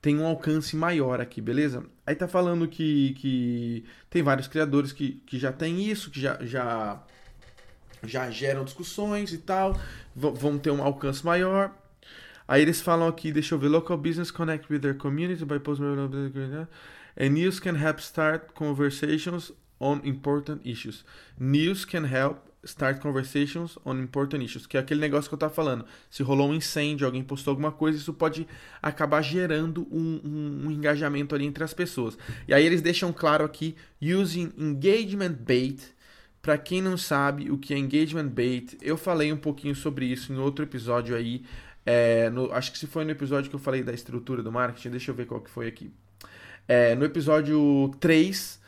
tem 0.01 0.17
um 0.17 0.25
alcance 0.25 0.75
maior 0.75 1.21
aqui, 1.21 1.39
beleza? 1.39 1.85
Aí 2.05 2.15
tá 2.15 2.27
falando 2.27 2.67
que, 2.67 3.13
que 3.13 3.85
tem 4.09 4.23
vários 4.23 4.47
criadores 4.47 4.91
que, 4.91 5.21
que 5.25 5.37
já 5.37 5.51
tem 5.53 5.83
isso, 5.83 6.09
que 6.09 6.19
já, 6.19 6.37
já, 6.41 7.03
já 8.03 8.29
geram 8.31 8.65
discussões 8.65 9.31
e 9.31 9.37
tal, 9.37 9.79
vão 10.15 10.57
ter 10.57 10.71
um 10.71 10.81
alcance 10.81 11.23
maior. 11.23 11.71
Aí 12.47 12.61
eles 12.63 12.81
falam 12.81 13.07
aqui, 13.07 13.31
deixa 13.31 13.53
eu 13.53 13.59
ver, 13.59 13.67
local 13.67 13.97
business 13.97 14.31
connect 14.31 14.71
with 14.71 14.79
their 14.79 14.95
community 14.95 15.45
by 15.45 15.59
posting 15.59 15.85
and 17.17 17.29
news 17.29 17.59
can 17.59 17.75
help 17.75 17.99
start 17.99 18.53
conversations 18.55 19.51
on 19.79 20.01
important 20.03 20.61
issues. 20.65 21.03
News 21.39 21.85
can 21.85 22.05
help 22.05 22.50
start 22.63 22.99
conversations 22.99 23.77
on 23.85 23.99
important 23.99 24.43
issues, 24.43 24.67
que 24.67 24.77
é 24.77 24.79
aquele 24.79 24.99
negócio 24.99 25.29
que 25.29 25.33
eu 25.33 25.39
tava 25.39 25.53
falando. 25.53 25.85
Se 26.09 26.21
rolou 26.23 26.49
um 26.49 26.53
incêndio, 26.53 27.05
alguém 27.05 27.23
postou 27.23 27.51
alguma 27.51 27.71
coisa, 27.71 27.97
isso 27.97 28.13
pode 28.13 28.47
acabar 28.81 29.21
gerando 29.21 29.87
um, 29.91 30.21
um, 30.23 30.67
um 30.67 30.71
engajamento 30.71 31.33
ali 31.33 31.45
entre 31.45 31.63
as 31.63 31.73
pessoas. 31.73 32.17
E 32.47 32.53
aí 32.53 32.65
eles 32.65 32.81
deixam 32.81 33.11
claro 33.11 33.43
aqui, 33.43 33.75
using 34.01 34.51
engagement 34.57 35.33
bait. 35.33 35.81
Para 36.41 36.57
quem 36.57 36.81
não 36.81 36.97
sabe 36.97 37.51
o 37.51 37.57
que 37.57 37.73
é 37.73 37.77
engagement 37.77 38.27
bait, 38.27 38.75
eu 38.81 38.97
falei 38.97 39.31
um 39.31 39.37
pouquinho 39.37 39.75
sobre 39.75 40.05
isso 40.05 40.33
em 40.33 40.37
outro 40.37 40.65
episódio 40.65 41.15
aí. 41.15 41.43
É, 41.85 42.29
no, 42.29 42.51
acho 42.51 42.71
que 42.71 42.79
se 42.79 42.87
foi 42.87 43.03
no 43.05 43.11
episódio 43.11 43.49
que 43.49 43.55
eu 43.55 43.59
falei 43.59 43.83
da 43.83 43.93
estrutura 43.93 44.41
do 44.41 44.51
marketing, 44.51 44.89
deixa 44.89 45.11
eu 45.11 45.15
ver 45.15 45.25
qual 45.25 45.39
que 45.39 45.49
foi 45.49 45.67
aqui. 45.67 45.91
É, 46.67 46.95
no 46.95 47.05
episódio 47.05 47.91
3, 47.99 48.59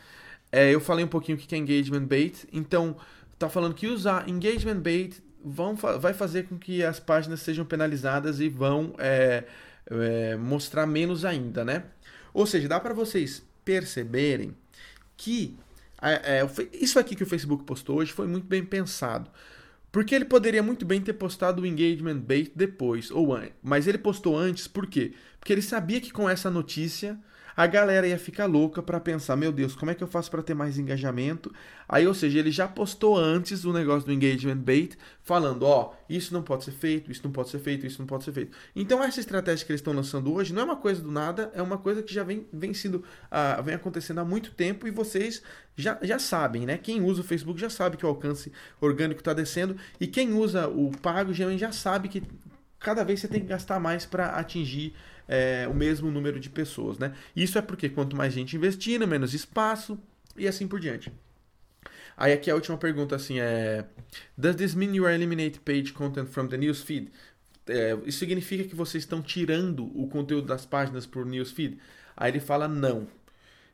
é, 0.51 0.71
eu 0.71 0.79
falei 0.79 1.03
um 1.03 1.08
pouquinho 1.08 1.38
o 1.38 1.41
que 1.41 1.56
é 1.56 1.58
engagement 1.58 2.06
bait. 2.06 2.47
Então, 2.51 2.95
tá 3.38 3.50
falando 3.50 3.74
que 3.74 3.88
usar 3.88 4.28
engagement 4.30 4.80
bait 4.80 5.22
vão, 5.43 5.76
vai 5.76 6.13
fazer 6.13 6.43
com 6.43 6.58
que 6.58 6.84
as 6.84 7.00
páginas 7.00 7.41
sejam 7.41 7.65
penalizadas 7.65 8.39
e 8.39 8.50
vão 8.50 8.96
é, 8.98 9.43
é, 9.88 10.36
mostrar 10.36 10.86
menos 10.86 11.26
ainda, 11.26 11.65
né? 11.65 11.84
Ou 12.34 12.46
seja, 12.46 12.67
dá 12.67 12.80
para 12.80 12.93
vocês 12.93 13.43
perceberem 13.63 14.56
que 15.15 15.56
é, 16.02 16.41
isso 16.74 17.00
aqui 17.00 17.15
que 17.15 17.24
o 17.24 17.28
Facebook 17.28 17.63
postou 17.63 17.98
hoje 17.98 18.12
foi 18.12 18.28
muito 18.28 18.46
bem 18.46 18.63
pensado. 18.63 19.30
Porque 19.91 20.15
ele 20.15 20.26
poderia 20.26 20.63
muito 20.63 20.86
bem 20.86 21.00
ter 21.00 21.13
postado 21.13 21.62
o 21.62 21.65
engagement 21.67 22.17
bait 22.17 22.52
depois, 22.56 23.12
ou. 23.12 23.38
Mas 23.62 23.86
ele 23.88 24.00
postou 24.00 24.36
antes, 24.36 24.67
por 24.67 24.88
quê? 24.88 25.13
Porque 25.39 25.54
ele 25.54 25.62
sabia 25.62 26.02
que 26.02 26.12
com 26.12 26.28
essa 26.28 26.50
notícia 26.50 27.17
a 27.56 27.68
galera 27.68 28.08
ia 28.08 28.18
ficar 28.18 28.46
louca 28.46 28.82
para 28.82 29.00
pensar, 29.00 29.36
meu 29.36 29.52
Deus, 29.52 29.76
como 29.76 29.92
é 29.92 29.96
que 29.96 30.04
eu 30.04 30.08
faço 30.08 30.30
para 30.32 30.42
ter 30.42 30.54
mais 30.54 30.78
engajamento? 30.78 31.54
Aí, 31.88 32.08
ou 32.08 32.13
seja, 32.13 32.39
ele 32.39 32.52
já 32.52 32.68
postou 32.68 33.18
antes 33.18 33.66
o 33.66 33.74
negócio 33.74 34.08
do 34.08 34.13
engagement 34.13 34.58
bait, 34.58 34.98
falando, 35.22 35.63
ó, 35.63 35.92
oh, 35.92 35.96
isso 36.10 36.34
não 36.34 36.42
pode 36.42 36.63
ser 36.63 36.72
feito, 36.72 37.12
isso 37.12 37.22
não 37.24 37.32
pode 37.32 37.50
ser 37.50 37.60
feito, 37.60 37.86
isso 37.86 38.00
não 38.00 38.08
pode 38.08 38.24
ser 38.24 38.32
feito. 38.32 38.58
Então, 38.76 39.04
essa 39.04 39.20
estratégia 39.20 39.66
que 39.66 39.72
eles 39.72 39.80
estão 39.80 39.94
lançando 39.94 40.34
hoje 40.34 40.54
não 40.54 40.62
é 40.62 40.66
uma 40.66 40.76
coisa 40.76 41.02
do 41.02 41.12
nada, 41.12 41.52
é 41.54 41.62
uma 41.62 41.78
coisa 41.78 42.02
que 42.02 42.13
já 42.13 42.24
vem, 42.24 42.48
vem 42.52 42.74
sendo, 42.74 42.98
uh, 42.98 43.62
vem 43.63 43.76
acontecendo 43.76 44.20
há 44.20 44.26
muito 44.26 44.52
tempo 44.52 44.88
e 44.88 44.92
vocês 44.92 45.42
já, 45.76 45.98
já 46.02 46.20
sabem, 46.20 46.66
né? 46.66 46.78
Quem 46.78 47.02
usa 47.02 47.22
o 47.22 47.24
Facebook 47.24 47.60
já 47.60 47.70
sabe 47.70 47.98
que 47.98 48.06
o 48.06 48.10
alcance 48.10 48.52
orgânico 48.80 49.22
está 49.22 49.34
descendo 49.34 49.76
e 50.00 50.08
quem 50.08 50.34
usa 50.34 50.68
o 50.68 50.92
pago 51.02 51.34
já 51.34 51.72
sabe 51.72 52.08
que 52.08 52.24
cada 52.80 53.04
vez 53.04 53.20
você 53.20 53.28
tem 53.28 53.42
que 53.42 53.48
gastar 53.48 53.80
mais 53.80 54.06
para 54.06 54.28
atingir 54.32 54.94
é, 55.27 55.67
o 55.67 55.73
mesmo 55.73 56.12
número 56.12 56.39
de 56.39 56.49
pessoas, 56.49 56.97
né? 56.97 57.13
Isso 57.36 57.57
é 57.57 57.62
porque 57.62 57.89
quanto 57.89 58.15
mais 58.15 58.33
gente 58.33 58.55
investindo, 58.55 59.07
menos 59.07 59.33
espaço 59.33 59.99
e 60.36 60.47
assim 60.47 60.67
por 60.67 60.79
diante. 60.79 61.12
Aí 62.15 62.31
aqui 62.33 62.51
a 62.51 62.55
última 62.55 62.77
pergunta 62.77 63.15
assim 63.15 63.39
é 63.39 63.86
Does 64.38 64.55
this 64.55 64.75
mean 64.75 64.93
you 64.93 65.05
are 65.05 65.15
eliminate 65.15 65.59
page 65.59 65.93
content 65.93 66.27
from 66.27 66.47
the 66.47 66.57
newsfeed? 66.57 67.12
É, 67.67 67.97
isso 68.05 68.19
significa 68.19 68.63
que 68.65 68.75
vocês 68.75 69.03
estão 69.03 69.21
tirando 69.21 69.86
o 69.99 70.07
conteúdo 70.07 70.47
das 70.47 70.65
páginas 70.65 71.05
por 71.05 71.25
newsfeed? 71.25 71.77
Aí 72.15 72.31
ele 72.31 72.39
fala 72.39 72.67
não. 72.67 73.07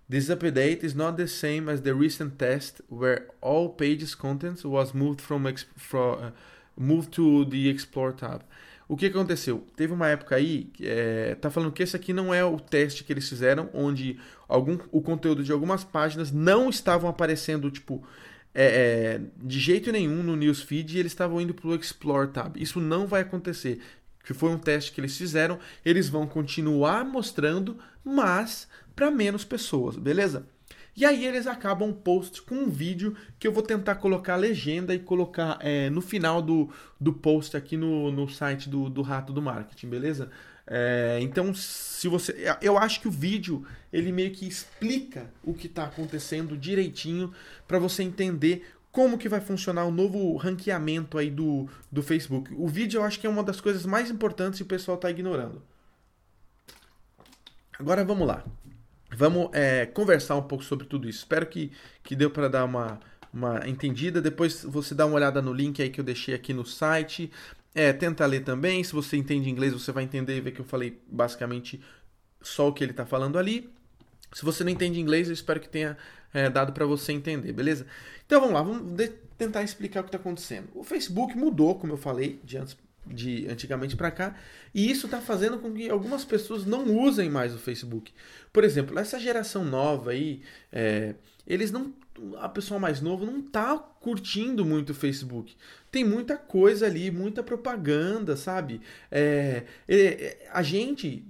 This 0.09 0.29
update 0.29 0.83
is 0.83 0.95
not 0.95 1.17
the 1.17 1.27
same 1.27 1.69
as 1.69 1.81
the 1.81 1.93
recent 1.93 2.37
test 2.37 2.81
where 2.89 3.27
all 3.41 3.69
pages 3.69 4.15
content 4.15 4.63
was 4.65 4.91
moved 4.91 5.21
from, 5.21 5.43
from 5.75 6.13
uh, 6.13 6.31
moved 6.75 7.11
to 7.11 7.45
the 7.45 7.69
explore 7.69 8.13
tab. 8.13 8.41
O 8.89 8.97
que 8.97 9.05
aconteceu? 9.05 9.67
Teve 9.75 9.93
uma 9.93 10.07
época 10.07 10.35
aí, 10.35 10.71
é, 10.81 11.35
tá 11.35 11.51
falando 11.51 11.71
que 11.71 11.83
esse 11.83 11.95
aqui 11.95 12.11
não 12.11 12.33
é 12.33 12.43
o 12.43 12.59
teste 12.59 13.03
que 13.03 13.13
eles 13.13 13.29
fizeram, 13.29 13.69
onde 13.71 14.19
algum, 14.47 14.79
o 14.91 14.99
conteúdo 14.99 15.43
de 15.43 15.51
algumas 15.51 15.83
páginas 15.83 16.31
não 16.31 16.71
estavam 16.71 17.07
aparecendo, 17.07 17.69
tipo, 17.69 18.03
é, 18.51 18.65
é, 18.65 19.21
de 19.37 19.59
jeito 19.59 19.91
nenhum 19.91 20.23
no 20.23 20.35
newsfeed 20.35 20.95
e 20.97 20.99
eles 20.99 21.11
estavam 21.11 21.39
indo 21.39 21.53
pro 21.53 21.75
Explore 21.75 22.31
tab. 22.31 22.57
Isso 22.57 22.79
não 22.79 23.05
vai 23.05 23.21
acontecer. 23.21 23.79
Que 24.23 24.33
foi 24.33 24.49
um 24.49 24.57
teste 24.57 24.91
que 24.91 24.99
eles 24.99 25.15
fizeram, 25.15 25.59
eles 25.85 26.09
vão 26.09 26.25
continuar 26.25 27.05
mostrando, 27.05 27.77
mas 28.03 28.67
para 28.95 29.11
menos 29.11 29.45
pessoas, 29.45 29.97
beleza? 29.97 30.47
E 30.99 31.05
aí 31.05 31.25
eles 31.25 31.47
acabam 31.47 31.89
o 31.89 31.93
post 31.93 32.41
com 32.41 32.55
um 32.55 32.69
vídeo 32.69 33.15
que 33.39 33.47
eu 33.47 33.53
vou 33.53 33.63
tentar 33.63 33.95
colocar 33.95 34.33
a 34.33 34.35
legenda 34.35 34.93
e 34.93 34.99
colocar 34.99 35.57
é, 35.61 35.89
no 35.89 36.01
final 36.01 36.41
do, 36.41 36.69
do 36.99 37.13
post 37.13 37.55
aqui 37.55 37.77
no, 37.77 38.11
no 38.11 38.27
site 38.27 38.67
do, 38.67 38.89
do 38.89 39.01
Rato 39.01 39.31
do 39.31 39.41
Marketing, 39.41 39.87
beleza? 39.87 40.29
É, 40.67 41.17
então, 41.21 41.55
se 41.55 42.05
você. 42.09 42.53
Eu 42.61 42.77
acho 42.77 42.99
que 42.99 43.07
o 43.07 43.11
vídeo 43.11 43.65
ele 43.93 44.11
meio 44.11 44.31
que 44.31 44.45
explica 44.45 45.31
o 45.41 45.53
que 45.53 45.67
está 45.67 45.85
acontecendo 45.85 46.57
direitinho 46.57 47.33
para 47.65 47.79
você 47.79 48.03
entender 48.03 48.69
como 48.91 49.17
que 49.17 49.29
vai 49.29 49.39
funcionar 49.39 49.85
o 49.85 49.91
novo 49.91 50.35
ranqueamento 50.35 51.17
aí 51.17 51.31
do, 51.31 51.69
do 51.89 52.03
Facebook. 52.03 52.53
O 52.57 52.67
vídeo 52.67 52.99
eu 52.99 53.05
acho 53.05 53.21
que 53.21 53.25
é 53.25 53.29
uma 53.29 53.41
das 53.41 53.61
coisas 53.61 53.85
mais 53.85 54.11
importantes 54.11 54.59
e 54.59 54.63
o 54.63 54.65
pessoal 54.65 54.95
está 54.95 55.09
ignorando. 55.09 55.61
Agora 57.79 58.03
vamos 58.03 58.27
lá. 58.27 58.43
Vamos 59.15 59.49
é, 59.53 59.85
conversar 59.85 60.35
um 60.35 60.43
pouco 60.43 60.63
sobre 60.63 60.85
tudo 60.85 61.09
isso. 61.09 61.19
Espero 61.19 61.45
que, 61.45 61.71
que 62.03 62.15
deu 62.15 62.29
para 62.29 62.47
dar 62.47 62.65
uma, 62.65 62.99
uma 63.33 63.67
entendida. 63.67 64.21
Depois 64.21 64.63
você 64.63 64.93
dá 64.93 65.05
uma 65.05 65.15
olhada 65.15 65.41
no 65.41 65.53
link 65.53 65.81
aí 65.81 65.89
que 65.89 65.99
eu 65.99 66.05
deixei 66.05 66.33
aqui 66.33 66.53
no 66.53 66.65
site. 66.65 67.31
É, 67.73 67.91
tenta 67.93 68.25
ler 68.25 68.43
também. 68.43 68.83
Se 68.83 68.93
você 68.93 69.17
entende 69.17 69.49
inglês, 69.49 69.73
você 69.73 69.91
vai 69.91 70.03
entender 70.03 70.37
e 70.37 70.41
ver 70.41 70.51
que 70.51 70.61
eu 70.61 70.65
falei 70.65 70.99
basicamente 71.07 71.81
só 72.41 72.67
o 72.67 72.73
que 72.73 72.83
ele 72.83 72.91
está 72.91 73.05
falando 73.05 73.37
ali. 73.37 73.69
Se 74.33 74.45
você 74.45 74.63
não 74.63 74.71
entende 74.71 74.99
inglês, 74.99 75.27
eu 75.27 75.33
espero 75.33 75.59
que 75.59 75.69
tenha 75.69 75.97
é, 76.33 76.49
dado 76.49 76.71
para 76.71 76.85
você 76.85 77.11
entender, 77.11 77.51
beleza? 77.51 77.85
Então 78.25 78.39
vamos 78.39 78.53
lá, 78.53 78.61
vamos 78.61 79.09
tentar 79.37 79.63
explicar 79.63 80.01
o 80.01 80.03
que 80.03 80.09
está 80.09 80.19
acontecendo. 80.19 80.69
O 80.75 80.83
Facebook 80.83 81.35
mudou, 81.35 81.75
como 81.75 81.93
eu 81.93 81.97
falei, 81.97 82.39
de, 82.43 82.57
antes, 82.57 82.77
de 83.09 83.47
antigamente 83.49 83.95
para 83.95 84.11
cá, 84.11 84.35
e 84.73 84.89
isso 84.89 85.07
está 85.07 85.19
fazendo 85.19 85.57
com 85.57 85.73
que 85.73 85.89
algumas 85.89 86.23
pessoas 86.23 86.65
não 86.65 86.85
usem 86.97 87.29
mais 87.29 87.53
o 87.53 87.57
Facebook. 87.57 88.13
Por 88.53 88.63
exemplo, 88.63 88.97
essa 88.97 89.19
geração 89.19 89.65
nova 89.65 90.11
aí, 90.11 90.41
é, 90.71 91.15
eles 91.45 91.71
não. 91.71 91.93
A 92.37 92.49
pessoa 92.49 92.79
mais 92.79 92.99
nova 92.99 93.25
não 93.25 93.41
tá 93.41 93.77
curtindo 93.77 94.65
muito 94.65 94.89
o 94.89 94.95
Facebook. 94.95 95.55
Tem 95.89 96.03
muita 96.03 96.35
coisa 96.35 96.85
ali, 96.85 97.09
muita 97.09 97.41
propaganda, 97.41 98.35
sabe? 98.35 98.81
É, 99.09 99.63
é, 99.87 100.49
a 100.51 100.61
gente 100.61 101.25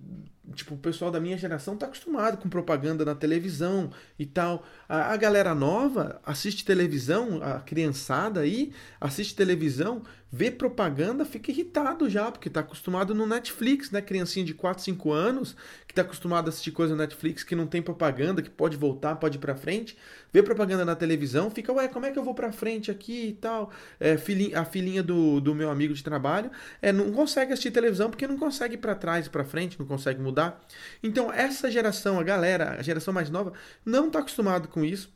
tipo, 0.53 0.75
o 0.75 0.77
pessoal 0.77 1.11
da 1.11 1.19
minha 1.19 1.37
geração 1.37 1.77
tá 1.77 1.85
acostumado 1.85 2.37
com 2.37 2.49
propaganda 2.49 3.05
na 3.05 3.15
televisão 3.15 3.91
e 4.17 4.25
tal. 4.25 4.65
A, 4.87 5.13
a, 5.13 5.17
galera 5.17 5.53
nova 5.53 6.19
assiste 6.25 6.65
televisão, 6.65 7.41
a 7.41 7.59
criançada 7.59 8.41
aí 8.41 8.73
assiste 8.99 9.35
televisão, 9.35 10.01
vê 10.31 10.51
propaganda, 10.51 11.25
fica 11.25 11.51
irritado 11.51 12.09
já, 12.09 12.31
porque 12.31 12.49
tá 12.49 12.59
acostumado 12.59 13.15
no 13.15 13.25
Netflix, 13.25 13.89
né? 13.89 14.01
Criancinha 14.01 14.45
de 14.45 14.53
4, 14.53 14.83
5 14.83 15.11
anos, 15.11 15.55
que 15.87 15.93
tá 15.93 16.03
acostumado 16.03 16.47
a 16.47 16.49
assistir 16.49 16.71
coisa 16.71 16.93
no 16.93 16.99
Netflix 17.01 17.43
que 17.43 17.55
não 17.55 17.65
tem 17.65 17.81
propaganda, 17.81 18.41
que 18.41 18.49
pode 18.49 18.77
voltar, 18.77 19.15
pode 19.15 19.37
ir 19.37 19.39
pra 19.39 19.55
frente, 19.55 19.97
vê 20.31 20.43
propaganda 20.43 20.85
na 20.85 20.95
televisão, 20.95 21.49
fica, 21.49 21.73
ué, 21.73 21.87
como 21.87 22.05
é 22.05 22.11
que 22.11 22.19
eu 22.19 22.23
vou 22.23 22.35
pra 22.35 22.51
frente 22.51 22.91
aqui 22.91 23.29
e 23.29 23.33
tal? 23.33 23.71
É, 23.99 24.17
filhinha, 24.17 24.59
a 24.59 24.65
filhinha 24.65 25.01
do, 25.01 25.41
do 25.41 25.55
meu 25.55 25.69
amigo 25.71 25.93
de 25.93 26.03
trabalho 26.03 26.51
é, 26.81 26.91
não 26.91 27.11
consegue 27.11 27.51
assistir 27.53 27.71
televisão 27.71 28.09
porque 28.09 28.27
não 28.27 28.37
consegue 28.37 28.75
ir 28.75 28.77
pra 28.77 28.93
trás 28.93 29.27
pra 29.27 29.43
frente, 29.43 29.79
não 29.79 29.87
consegue 29.87 30.21
mudar. 30.21 30.61
Então, 31.01 31.33
essa 31.33 31.71
geração, 31.71 32.19
a 32.19 32.23
galera, 32.23 32.75
a 32.79 32.83
geração 32.83 33.13
mais 33.13 33.29
nova, 33.29 33.53
não 33.85 34.09
tá 34.09 34.19
acostumado 34.19 34.67
com 34.67 34.85
isso. 34.85 35.11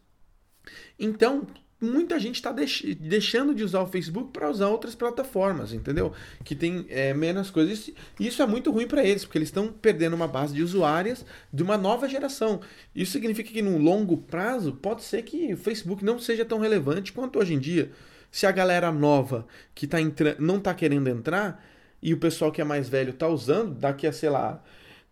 Então, 0.98 1.46
muita 1.84 2.20
gente 2.20 2.36
está 2.36 2.52
deix 2.52 2.84
deixando 3.00 3.54
de 3.54 3.64
usar 3.64 3.82
o 3.82 3.88
Facebook 3.88 4.32
para 4.32 4.50
usar 4.50 4.70
outras 4.70 4.96
plataformas, 4.96 5.74
entendeu? 5.74 6.14
Que 6.44 6.56
tem 6.56 6.86
é, 6.90 7.14
menos 7.14 7.50
coisas. 7.50 7.92
Isso 8.20 8.42
é 8.42 8.48
muito 8.48 8.72
ruim 8.72 8.88
para 8.88 9.04
eles, 9.04 9.26
porque 9.26 9.38
eles 9.38 9.50
estão 9.50 9.68
perdendo 9.68 10.16
uma 10.16 10.28
base 10.28 10.54
de 10.54 10.64
usuárias 10.64 11.26
de 11.52 11.62
uma 11.62 11.78
nova 11.78 12.08
geração. 12.08 12.62
Isso 12.96 13.12
significa 13.12 13.52
que 13.52 13.62
no 13.62 13.78
longo 13.78 14.18
prazo 14.18 14.74
pode 14.74 15.04
ser 15.04 15.22
que 15.24 15.54
o 15.54 15.58
Facebook 15.58 16.04
não 16.04 16.18
seja 16.18 16.46
tão 16.46 16.60
relevante 16.60 17.14
quanto 17.14 17.40
hoje 17.40 17.54
em 17.54 17.60
dia. 17.60 17.92
Se 18.32 18.48
a 18.48 18.52
galera 18.52 18.92
nova 18.92 19.46
que 19.76 19.86
tá 19.86 19.98
não 20.40 20.58
está 20.58 20.74
querendo 20.74 21.08
entrar 21.08 21.64
e 22.02 22.14
o 22.14 22.18
pessoal 22.18 22.52
que 22.52 22.62
é 22.62 22.64
mais 22.64 22.90
velho 22.90 23.12
está 23.12 23.28
usando, 23.28 23.76
daqui 23.76 24.08
a, 24.08 24.12
sei 24.12 24.30
lá, 24.30 24.62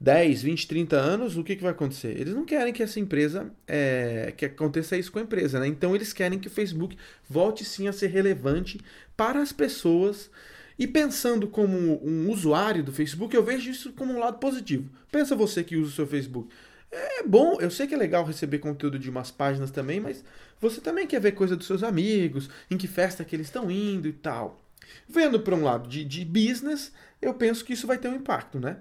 10, 0.01 0.41
20, 0.41 0.67
30 0.67 0.95
anos, 0.97 1.37
o 1.37 1.43
que, 1.43 1.55
que 1.55 1.61
vai 1.61 1.71
acontecer? 1.71 2.19
Eles 2.19 2.33
não 2.33 2.43
querem 2.43 2.73
que 2.73 2.81
essa 2.81 2.99
empresa, 2.99 3.51
é, 3.67 4.33
que 4.35 4.45
aconteça 4.45 4.97
isso 4.97 5.11
com 5.11 5.19
a 5.19 5.21
empresa, 5.21 5.59
né? 5.59 5.67
Então 5.67 5.95
eles 5.95 6.11
querem 6.11 6.39
que 6.39 6.47
o 6.47 6.51
Facebook 6.51 6.97
volte 7.29 7.63
sim 7.63 7.87
a 7.87 7.93
ser 7.93 8.07
relevante 8.07 8.81
para 9.15 9.39
as 9.39 9.51
pessoas. 9.51 10.31
E 10.79 10.87
pensando 10.87 11.47
como 11.47 12.03
um 12.03 12.31
usuário 12.31 12.83
do 12.83 12.91
Facebook, 12.91 13.35
eu 13.35 13.43
vejo 13.43 13.69
isso 13.69 13.93
como 13.93 14.11
um 14.11 14.17
lado 14.17 14.39
positivo. 14.39 14.89
Pensa 15.11 15.35
você 15.35 15.63
que 15.63 15.75
usa 15.75 15.91
o 15.91 15.93
seu 15.93 16.07
Facebook. 16.07 16.49
É 16.91 17.21
bom, 17.21 17.57
eu 17.61 17.69
sei 17.69 17.85
que 17.85 17.93
é 17.93 17.97
legal 17.97 18.25
receber 18.25 18.57
conteúdo 18.57 18.97
de 18.97 19.07
umas 19.07 19.29
páginas 19.29 19.69
também, 19.69 19.99
mas 19.99 20.23
você 20.59 20.81
também 20.81 21.05
quer 21.05 21.21
ver 21.21 21.33
coisa 21.33 21.55
dos 21.55 21.67
seus 21.67 21.83
amigos, 21.83 22.49
em 22.71 22.77
que 22.77 22.87
festa 22.87 23.23
que 23.23 23.35
eles 23.35 23.47
estão 23.47 23.69
indo 23.69 24.07
e 24.07 24.13
tal. 24.13 24.59
Vendo 25.07 25.39
para 25.39 25.55
um 25.55 25.63
lado 25.63 25.87
de, 25.87 26.03
de 26.03 26.25
business, 26.25 26.91
eu 27.21 27.35
penso 27.35 27.63
que 27.63 27.73
isso 27.73 27.85
vai 27.85 27.99
ter 27.99 28.07
um 28.07 28.15
impacto, 28.15 28.59
né? 28.59 28.77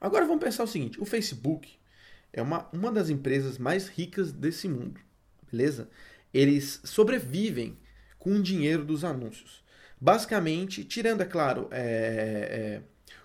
Agora 0.00 0.26
vamos 0.26 0.42
pensar 0.42 0.64
o 0.64 0.68
seguinte: 0.68 1.00
o 1.00 1.04
Facebook 1.04 1.76
é 2.32 2.42
uma, 2.42 2.68
uma 2.72 2.90
das 2.92 3.10
empresas 3.10 3.58
mais 3.58 3.88
ricas 3.88 4.32
desse 4.32 4.68
mundo, 4.68 5.00
beleza? 5.50 5.88
Eles 6.32 6.80
sobrevivem 6.84 7.78
com 8.18 8.34
o 8.36 8.42
dinheiro 8.42 8.84
dos 8.84 9.04
anúncios. 9.04 9.64
Basicamente, 10.00 10.84
tirando, 10.84 11.22
é 11.22 11.24
claro, 11.24 11.68
é, 11.70 11.80
é, 11.80 12.82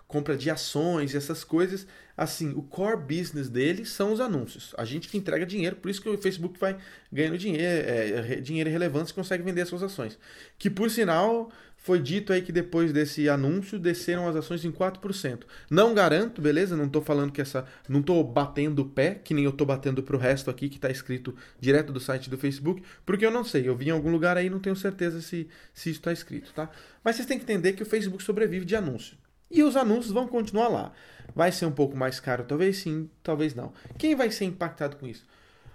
compra 0.08 0.38
de 0.38 0.50
ações 0.50 1.14
e 1.14 1.18
essas 1.18 1.44
coisas, 1.44 1.86
assim, 2.16 2.52
o 2.52 2.64
core 2.64 2.98
business 2.98 3.50
deles 3.50 3.90
são 3.90 4.14
os 4.14 4.20
anúncios. 4.20 4.74
A 4.78 4.86
gente 4.86 5.08
que 5.10 5.18
entrega 5.18 5.46
dinheiro, 5.46 5.76
por 5.76 5.90
isso 5.90 6.02
que 6.02 6.10
o 6.10 6.18
Facebook 6.18 6.60
vai 6.60 6.78
ganhando 7.12 7.38
dinheiro, 7.38 7.66
é, 7.66 8.36
dinheiro 8.38 8.70
relevante 8.70 9.12
e 9.12 9.14
consegue 9.14 9.44
vender 9.44 9.62
as 9.62 9.70
suas 9.70 9.84
ações. 9.84 10.18
Que 10.58 10.70
por 10.70 10.90
sinal 10.90 11.52
foi 11.84 12.00
dito 12.00 12.32
aí 12.32 12.42
que 12.42 12.54
depois 12.54 12.94
desse 12.94 13.28
anúncio 13.28 13.78
desceram 13.78 14.26
as 14.26 14.38
ações 14.38 14.64
em 14.64 14.72
4%. 14.72 15.42
Não 15.70 15.94
garanto, 15.94 16.42
beleza? 16.42 16.78
Não 16.78 16.86
estou 16.86 17.02
falando 17.02 17.34
que 17.34 17.42
essa. 17.42 17.66
Não 17.90 18.00
estou 18.00 18.24
batendo 18.24 18.84
o 18.84 18.86
pé, 18.86 19.16
que 19.16 19.34
nem 19.34 19.44
eu 19.44 19.50
estou 19.50 19.68
batendo 19.68 20.02
pro 20.02 20.18
resto 20.18 20.50
aqui 20.50 20.70
que 20.70 20.78
está 20.78 20.90
escrito 20.90 21.36
direto 21.60 21.92
do 21.92 22.00
site 22.00 22.30
do 22.30 22.38
Facebook, 22.38 22.82
porque 23.06 23.26
eu 23.26 23.32
não 23.32 23.44
sei. 23.44 23.68
Eu 23.68 23.76
vi 23.76 23.90
em 23.90 23.92
algum 23.92 24.10
lugar 24.10 24.38
aí 24.38 24.50
não 24.50 24.62
tenho 24.62 24.78
certeza 24.78 25.22
se, 25.22 25.50
se 25.74 25.90
isso 25.90 26.00
está 26.00 26.14
escrito, 26.14 26.54
tá? 26.54 26.70
Mas 27.04 27.18
vocês 27.18 27.28
têm 27.28 27.38
que 27.38 27.44
entender 27.44 27.74
que 27.74 27.84
o 27.84 27.86
Facebook 27.86 28.24
sobrevive 28.24 28.64
de 28.64 28.78
anúncio. 28.78 29.18
E 29.52 29.62
os 29.62 29.76
anúncios 29.76 30.14
vão 30.14 30.26
continuar 30.26 30.70
lá. 30.70 30.94
Vai 31.36 31.52
ser 31.52 31.66
um 31.66 31.72
pouco 31.72 31.98
mais 31.98 32.18
caro, 32.18 32.46
talvez 32.46 32.78
sim, 32.78 33.10
talvez 33.22 33.54
não. 33.54 33.74
Quem 33.98 34.16
vai 34.16 34.32
ser 34.32 34.46
impactado 34.46 34.96
com 34.96 35.06
isso? 35.06 35.28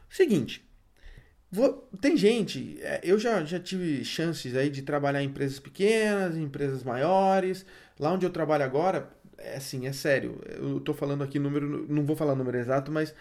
Seguinte, 0.08 0.66
Vou, 1.50 1.88
tem 2.00 2.16
gente, 2.16 2.78
é, 2.82 3.00
eu 3.02 3.18
já, 3.18 3.42
já 3.42 3.58
tive 3.58 4.04
chances 4.04 4.54
aí 4.54 4.68
de 4.68 4.82
trabalhar 4.82 5.22
em 5.22 5.26
empresas 5.26 5.58
pequenas, 5.58 6.36
em 6.36 6.42
empresas 6.42 6.82
maiores. 6.82 7.64
Lá 7.98 8.12
onde 8.12 8.26
eu 8.26 8.30
trabalho 8.30 8.64
agora, 8.64 9.10
é 9.38 9.56
assim, 9.56 9.86
é 9.86 9.92
sério. 9.92 10.40
Eu 10.46 10.78
tô 10.80 10.92
falando 10.92 11.24
aqui 11.24 11.38
número, 11.38 11.86
não 11.88 12.04
vou 12.04 12.14
falar 12.16 12.34
número 12.34 12.58
exato, 12.58 12.92
mas 12.92 13.14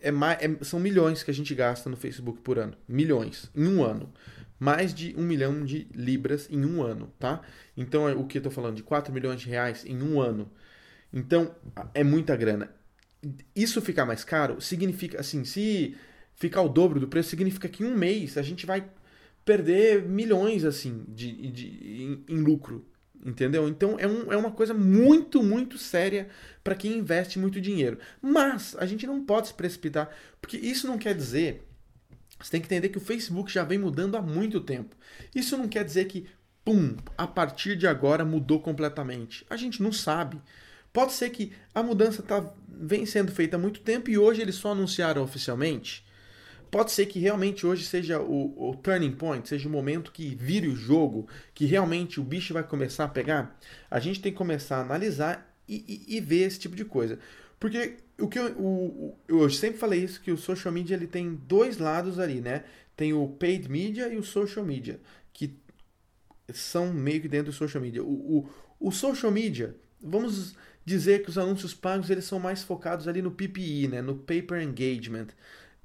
é 0.00 0.10
mais, 0.12 0.38
é, 0.40 0.64
são 0.64 0.78
milhões 0.78 1.22
que 1.22 1.30
a 1.30 1.34
gente 1.34 1.54
gasta 1.54 1.90
no 1.90 1.96
Facebook 1.96 2.40
por 2.40 2.58
ano. 2.58 2.74
Milhões, 2.88 3.50
em 3.54 3.66
um 3.66 3.82
ano. 3.82 4.12
Mais 4.58 4.94
de 4.94 5.14
um 5.18 5.22
milhão 5.22 5.64
de 5.64 5.88
libras 5.92 6.48
em 6.50 6.64
um 6.64 6.82
ano, 6.82 7.12
tá? 7.18 7.42
Então, 7.76 8.08
é 8.08 8.14
o 8.14 8.24
que 8.24 8.38
eu 8.38 8.42
tô 8.42 8.50
falando? 8.50 8.76
De 8.76 8.82
4 8.82 9.12
milhões 9.12 9.40
de 9.40 9.48
reais 9.48 9.84
em 9.84 10.00
um 10.02 10.20
ano. 10.20 10.50
Então, 11.12 11.54
é 11.92 12.04
muita 12.04 12.36
grana. 12.36 12.70
Isso 13.54 13.82
ficar 13.82 14.06
mais 14.06 14.24
caro 14.24 14.60
significa, 14.60 15.20
assim, 15.20 15.44
se 15.44 15.96
ficar 16.36 16.62
o 16.62 16.68
dobro 16.68 17.00
do 17.00 17.08
preço, 17.08 17.30
significa 17.30 17.68
que 17.68 17.82
em 17.82 17.86
um 17.86 17.96
mês 17.96 18.38
a 18.38 18.42
gente 18.42 18.64
vai 18.64 18.88
perder 19.44 20.02
milhões 20.02 20.64
assim 20.64 21.04
de, 21.08 21.50
de 21.50 21.66
em, 21.68 22.24
em 22.28 22.40
lucro, 22.40 22.86
entendeu? 23.24 23.68
Então 23.68 23.98
é, 23.98 24.06
um, 24.06 24.32
é 24.32 24.36
uma 24.36 24.50
coisa 24.50 24.74
muito, 24.74 25.42
muito 25.42 25.78
séria 25.78 26.28
para 26.62 26.74
quem 26.74 26.98
investe 26.98 27.38
muito 27.38 27.60
dinheiro. 27.60 27.98
Mas 28.20 28.76
a 28.78 28.84
gente 28.86 29.06
não 29.06 29.24
pode 29.24 29.48
se 29.48 29.54
precipitar, 29.54 30.10
porque 30.40 30.56
isso 30.56 30.86
não 30.86 30.98
quer 30.98 31.14
dizer. 31.14 31.62
Você 32.38 32.50
tem 32.50 32.60
que 32.60 32.66
entender 32.66 32.90
que 32.90 32.98
o 32.98 33.00
Facebook 33.00 33.50
já 33.50 33.64
vem 33.64 33.78
mudando 33.78 34.14
há 34.14 34.20
muito 34.20 34.60
tempo. 34.60 34.94
Isso 35.34 35.56
não 35.56 35.66
quer 35.66 35.84
dizer 35.84 36.04
que, 36.04 36.26
pum, 36.62 36.94
a 37.16 37.26
partir 37.26 37.76
de 37.76 37.86
agora 37.86 38.26
mudou 38.26 38.60
completamente. 38.60 39.46
A 39.48 39.56
gente 39.56 39.82
não 39.82 39.90
sabe. 39.90 40.38
Pode 40.92 41.12
ser 41.12 41.30
que 41.30 41.52
a 41.74 41.82
mudança 41.82 42.22
tá, 42.22 42.52
vem 42.68 43.06
sendo 43.06 43.32
feita 43.32 43.56
há 43.56 43.58
muito 43.58 43.80
tempo 43.80 44.10
e 44.10 44.18
hoje 44.18 44.42
eles 44.42 44.56
só 44.56 44.72
anunciaram 44.72 45.22
oficialmente. 45.22 46.05
Pode 46.70 46.92
ser 46.92 47.06
que 47.06 47.18
realmente 47.18 47.66
hoje 47.66 47.84
seja 47.84 48.20
o, 48.20 48.70
o, 48.70 48.76
turning 48.76 49.12
point, 49.12 49.48
seja 49.48 49.68
o 49.68 49.70
momento 49.70 50.12
que 50.12 50.34
vire 50.34 50.68
o 50.68 50.76
jogo, 50.76 51.28
que 51.54 51.64
realmente 51.64 52.20
o 52.20 52.24
bicho 52.24 52.52
vai 52.52 52.62
começar 52.62 53.04
a 53.04 53.08
pegar. 53.08 53.58
A 53.90 54.00
gente 54.00 54.20
tem 54.20 54.32
que 54.32 54.38
começar 54.38 54.78
a 54.78 54.80
analisar 54.82 55.54
e, 55.68 56.04
e, 56.08 56.16
e 56.16 56.20
ver 56.20 56.46
esse 56.46 56.58
tipo 56.58 56.74
de 56.74 56.84
coisa. 56.84 57.18
Porque 57.58 57.96
o 58.18 58.28
que 58.28 58.38
eu, 58.38 58.46
o, 58.58 59.18
eu 59.28 59.48
sempre 59.50 59.78
falei 59.78 60.02
isso, 60.02 60.20
que 60.20 60.30
o 60.30 60.36
social 60.36 60.72
media 60.72 60.94
ele 60.94 61.06
tem 61.06 61.34
dois 61.34 61.78
lados 61.78 62.18
ali, 62.18 62.40
né? 62.40 62.64
Tem 62.96 63.12
o 63.12 63.28
paid 63.28 63.68
media 63.68 64.08
e 64.08 64.16
o 64.16 64.22
social 64.22 64.64
media, 64.64 65.00
que 65.32 65.54
são 66.52 66.92
meio 66.92 67.20
que 67.20 67.28
dentro 67.28 67.46
do 67.46 67.52
social 67.52 67.82
media. 67.82 68.02
O, 68.02 68.38
o, 68.38 68.50
o 68.88 68.90
social 68.90 69.30
media, 69.30 69.76
vamos 70.00 70.54
dizer 70.84 71.22
que 71.22 71.28
os 71.28 71.36
anúncios 71.36 71.74
pagos 71.74 72.08
eles 72.10 72.24
são 72.24 72.38
mais 72.38 72.62
focados 72.62 73.08
ali 73.08 73.20
no 73.20 73.32
PPE, 73.32 73.88
né? 73.88 74.00
no 74.00 74.14
Paper 74.14 74.62
Engagement. 74.62 75.28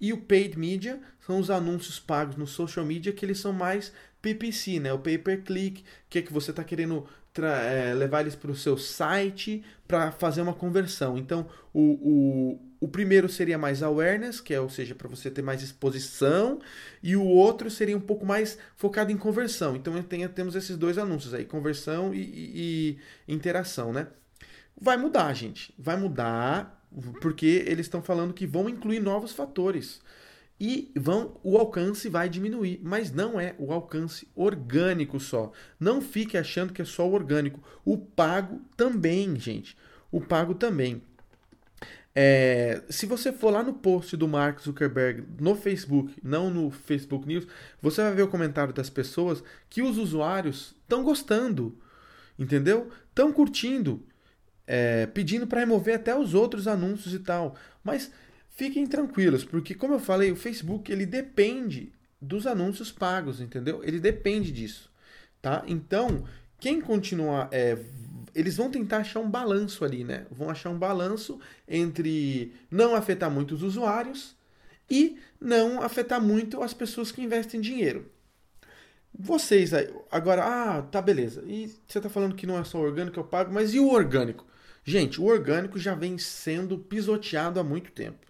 E 0.02 0.12
o 0.12 0.18
paid 0.18 0.58
media 0.58 1.00
são 1.26 1.40
os 1.40 1.52
anúncios 1.52 2.00
pagos 2.00 2.36
no 2.36 2.48
social 2.48 2.84
media 2.84 3.14
que 3.14 3.24
eles 3.24 3.38
são 3.38 3.54
mais 3.54 3.94
PPC, 4.22 4.80
né? 4.80 4.92
O 4.92 5.00
pay 5.00 5.20
per 5.20 5.44
click, 5.44 5.84
que 6.10 6.20
é 6.20 6.22
que 6.24 6.34
você 6.34 6.50
está 6.50 6.64
querendo 6.64 7.08
é, 7.40 7.94
levar 7.94 8.22
eles 8.22 8.36
para 8.36 8.52
o 8.52 8.56
seu 8.56 8.78
site 8.78 9.64
para 9.88 10.12
fazer 10.12 10.42
uma 10.42 10.54
conversão. 10.54 11.18
Então, 11.18 11.48
o, 11.74 11.82
o, 11.82 12.60
o 12.82 12.88
primeiro 12.88 13.30
seria 13.30 13.58
mais 13.58 13.84
awareness, 13.84 14.42
que 14.42 14.54
é, 14.54 14.60
ou 14.60 14.70
seja, 14.70 14.96
para 14.96 15.08
você 15.08 15.30
ter 15.30 15.42
mais 15.42 15.62
exposição, 15.62 16.60
e 17.02 17.16
o 17.16 17.24
outro 17.24 17.70
seria 17.70 17.96
um 17.96 18.02
pouco 18.02 18.26
mais 18.26 18.58
focado 18.76 19.12
em 19.12 19.18
conversão. 19.18 19.76
Então, 19.76 20.02
tem, 20.04 20.28
temos 20.30 20.56
esses 20.56 20.78
dois 20.78 20.98
anúncios 20.98 21.34
aí, 21.34 21.46
conversão 21.46 22.14
e, 22.14 22.20
e, 22.20 23.00
e 23.28 23.34
interação, 23.34 23.94
né? 23.94 24.08
Vai 24.80 24.98
mudar, 24.98 25.34
gente. 25.34 25.74
Vai 25.78 25.96
mudar 25.96 26.81
porque 27.22 27.64
eles 27.68 27.86
estão 27.86 28.02
falando 28.02 28.34
que 28.34 28.46
vão 28.46 28.68
incluir 28.68 29.00
novos 29.00 29.32
fatores 29.32 30.02
e 30.60 30.92
vão 30.96 31.40
o 31.44 31.58
alcance 31.58 32.08
vai 32.08 32.30
diminuir, 32.30 32.80
mas 32.84 33.12
não 33.12 33.40
é 33.40 33.56
o 33.58 33.74
alcance 33.74 34.28
orgânico 34.36 35.20
só. 35.20 35.52
Não 35.80 36.00
fique 36.00 36.38
achando 36.38 36.72
que 36.72 36.84
é 36.84 36.86
só 36.86 37.10
o 37.10 37.14
orgânico. 37.14 37.60
O 37.84 37.98
pago 37.98 38.62
também, 38.78 39.40
gente. 39.40 39.76
O 40.12 40.22
pago 40.22 40.54
também. 40.54 41.02
É, 42.14 42.84
se 42.90 43.08
você 43.08 43.32
for 43.32 43.52
lá 43.52 43.64
no 43.64 43.74
post 43.74 44.16
do 44.16 44.28
Mark 44.28 44.60
Zuckerberg 44.60 45.24
no 45.40 45.56
Facebook, 45.56 46.14
não 46.22 46.52
no 46.52 46.70
Facebook 46.70 47.26
News, 47.26 47.48
você 47.82 48.04
vai 48.04 48.14
ver 48.14 48.24
o 48.24 48.28
comentário 48.28 48.72
das 48.72 48.90
pessoas 48.90 49.44
que 49.68 49.82
os 49.82 49.98
usuários 49.98 50.76
estão 50.84 51.04
gostando, 51.04 51.76
entendeu? 52.38 52.90
Estão 53.10 53.34
curtindo, 53.34 54.04
é, 54.74 55.06
pedindo 55.06 55.46
para 55.46 55.60
remover 55.60 55.96
até 55.96 56.18
os 56.18 56.34
outros 56.34 56.66
anúncios 56.66 57.14
e 57.14 57.20
tal. 57.20 57.58
Mas 57.84 58.10
fiquem 58.50 58.88
tranquilos, 58.88 59.44
porque 59.44 59.76
como 59.76 59.96
eu 59.96 60.00
falei, 60.00 60.32
o 60.32 60.36
Facebook 60.36 60.90
ele 60.90 61.06
depende 61.06 61.92
dos 62.22 62.48
anúncios 62.48 62.90
pagos, 62.90 63.42
entendeu? 63.42 63.82
Ele 63.84 64.00
depende 64.00 64.50
disso, 64.50 64.90
tá? 65.42 65.62
Então, 65.68 66.24
quem 66.58 66.80
continuar 66.80 67.50
é, 67.52 67.78
eles 68.34 68.56
vão 68.56 68.72
tentar 68.72 69.00
achar 69.00 69.20
um 69.20 69.30
balanço 69.30 69.84
ali, 69.84 70.06
né? 70.06 70.26
Vão 70.32 70.50
achar 70.50 70.70
um 70.70 70.80
balanço 70.80 71.38
entre 71.68 72.54
não 72.70 72.96
afetar 72.96 73.30
muito 73.30 73.54
os 73.54 73.64
usuários 73.64 74.38
e 74.90 75.18
não 75.38 75.82
afetar 75.82 76.22
muito 76.22 76.64
as 76.64 76.74
pessoas 76.74 77.12
que 77.12 77.22
investem 77.22 77.60
dinheiro. 77.60 78.10
Vocês 79.14 79.74
aí, 79.74 79.94
agora, 80.10 80.46
ah, 80.46 80.82
tá 80.84 81.02
beleza. 81.02 81.44
E 81.46 81.76
você 81.86 82.00
tá 82.00 82.10
falando 82.10 82.36
que 82.36 82.48
não 82.48 82.58
é 82.58 82.64
só 82.64 82.80
orgânico 82.80 83.16
que 83.16 83.20
eu 83.20 83.26
pago, 83.26 83.54
mas 83.54 83.74
e 83.74 83.80
o 83.80 83.90
orgânico? 83.90 84.50
Gente, 84.84 85.22
o 85.22 85.26
orgânico 85.26 85.78
já 85.78 85.94
vem 85.94 86.18
sendo 86.18 86.78
pisoteado 86.78 87.60
há 87.60 87.64
muito 87.64 87.92
tempo, 87.92 88.26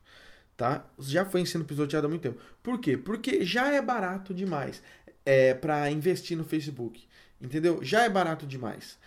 tá? 0.57 0.85
Já 0.99 1.23
vem 1.23 1.45
sendo 1.45 1.65
pisoteado 1.65 2.07
há 2.07 2.09
muito 2.09 2.21
tempo. 2.21 2.39
Por 2.61 2.79
quê? 2.79 2.97
Porque 2.97 3.45
já 3.45 3.71
é 3.71 3.81
barato 3.81 4.33
demais 4.33 4.81
é, 5.25 5.53
para 5.53 5.89
investir 5.89 6.37
no 6.37 6.43
Facebook, 6.43 7.07
entendeu? 7.39 7.79
Já 7.83 8.03
é 8.03 8.09
barato 8.09 8.45
demais 8.45 8.99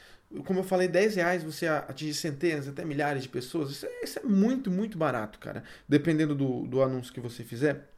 como 0.42 0.61
eu 0.61 0.64
falei, 0.64 0.88
10 0.88 1.16
reais 1.16 1.42
você 1.42 1.66
atingir 1.66 2.14
centenas, 2.14 2.66
até 2.66 2.85
milhares 2.85 3.22
de 3.22 3.28
pessoas, 3.28 3.70
isso 3.70 3.87
é, 3.87 4.04
isso 4.04 4.18
é 4.18 4.22
muito, 4.22 4.70
muito 4.70 4.98
barato, 4.98 5.38
cara. 5.38 5.62
Dependendo 5.88 6.35
do, 6.35 6.66
do 6.66 6.83
anúncio 6.83 7.12
que 7.12 7.20
você 7.20 7.44
fizer. 7.44 7.88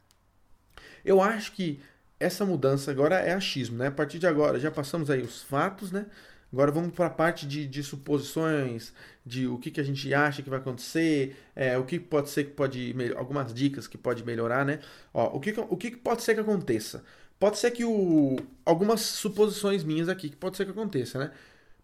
Eu 1.03 1.21
acho 1.21 1.53
que 1.53 1.79
essa 2.19 2.45
mudança 2.45 2.91
agora 2.91 3.15
é 3.19 3.33
achismo, 3.33 3.77
né? 3.77 3.87
A 3.87 3.91
partir 3.91 4.19
de 4.19 4.27
agora, 4.27 4.59
já 4.59 4.69
passamos 4.69 5.09
aí 5.09 5.21
os 5.21 5.41
fatos, 5.41 5.91
né? 5.91 6.05
Agora 6.51 6.71
vamos 6.71 6.93
para 6.93 7.07
a 7.07 7.09
parte 7.09 7.45
de, 7.45 7.67
de, 7.67 7.83
suposições, 7.83 8.93
de 9.25 9.47
o 9.47 9.57
que, 9.57 9.69
que 9.69 9.81
a 9.81 9.83
gente 9.83 10.13
acha 10.13 10.41
que 10.41 10.49
vai 10.49 10.59
acontecer, 10.59 11.35
é, 11.55 11.77
o 11.77 11.83
que 11.83 11.99
pode 11.99 12.29
ser 12.29 12.45
que 12.45 12.51
pode. 12.51 12.95
algumas 13.17 13.53
dicas 13.53 13.87
que 13.87 13.97
pode 13.97 14.23
melhorar, 14.23 14.65
né? 14.65 14.79
Ó, 15.13 15.35
o 15.35 15.39
que, 15.39 15.53
o 15.57 15.77
que 15.77 15.91
pode 15.97 16.23
ser 16.23 16.35
que 16.35 16.39
aconteça? 16.41 17.03
Pode 17.39 17.57
ser 17.57 17.71
que 17.71 17.83
o. 17.83 18.37
algumas 18.65 19.01
suposições 19.01 19.83
minhas 19.83 20.09
aqui 20.09 20.29
que 20.29 20.35
pode 20.35 20.57
ser 20.57 20.65
que 20.65 20.71
aconteça, 20.71 21.19
né? 21.19 21.31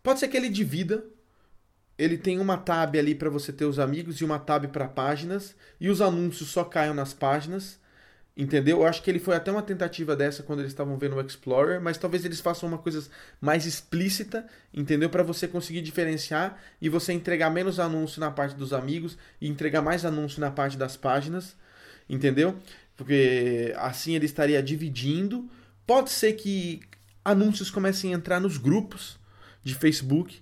Pode 0.01 0.19
ser 0.19 0.27
que 0.27 0.37
ele 0.37 0.49
divida. 0.49 1.03
Ele 1.97 2.17
tem 2.17 2.39
uma 2.39 2.57
tab 2.57 2.95
ali 2.97 3.13
para 3.13 3.29
você 3.29 3.53
ter 3.53 3.65
os 3.65 3.77
amigos 3.79 4.19
e 4.19 4.25
uma 4.25 4.39
tab 4.39 4.65
para 4.67 4.87
páginas. 4.87 5.55
E 5.79 5.89
os 5.89 6.01
anúncios 6.01 6.49
só 6.49 6.63
caiam 6.63 6.93
nas 6.93 7.13
páginas. 7.13 7.79
Entendeu? 8.35 8.79
Eu 8.79 8.87
acho 8.87 9.03
que 9.03 9.11
ele 9.11 9.19
foi 9.19 9.35
até 9.35 9.51
uma 9.51 9.61
tentativa 9.61 10.15
dessa 10.15 10.41
quando 10.41 10.59
eles 10.59 10.71
estavam 10.71 10.97
vendo 10.97 11.15
o 11.15 11.21
Explorer, 11.21 11.79
mas 11.79 11.99
talvez 11.99 12.25
eles 12.25 12.39
façam 12.39 12.67
uma 12.67 12.79
coisa 12.79 13.07
mais 13.39 13.67
explícita, 13.67 14.47
entendeu? 14.73 15.07
Para 15.07 15.21
você 15.21 15.47
conseguir 15.47 15.81
diferenciar 15.81 16.59
e 16.81 16.89
você 16.89 17.13
entregar 17.13 17.51
menos 17.51 17.79
anúncio 17.79 18.19
na 18.19 18.31
parte 18.31 18.55
dos 18.55 18.73
amigos 18.73 19.17
e 19.39 19.47
entregar 19.47 19.83
mais 19.83 20.03
anúncio 20.03 20.41
na 20.41 20.49
parte 20.49 20.75
das 20.75 20.97
páginas, 20.97 21.55
entendeu? 22.09 22.57
Porque 22.97 23.71
assim 23.77 24.15
ele 24.15 24.25
estaria 24.25 24.63
dividindo. 24.63 25.47
Pode 25.85 26.09
ser 26.09 26.33
que 26.33 26.81
anúncios 27.23 27.69
comecem 27.69 28.13
a 28.13 28.17
entrar 28.17 28.39
nos 28.39 28.57
grupos, 28.57 29.19
de 29.63 29.73
Facebook, 29.73 30.41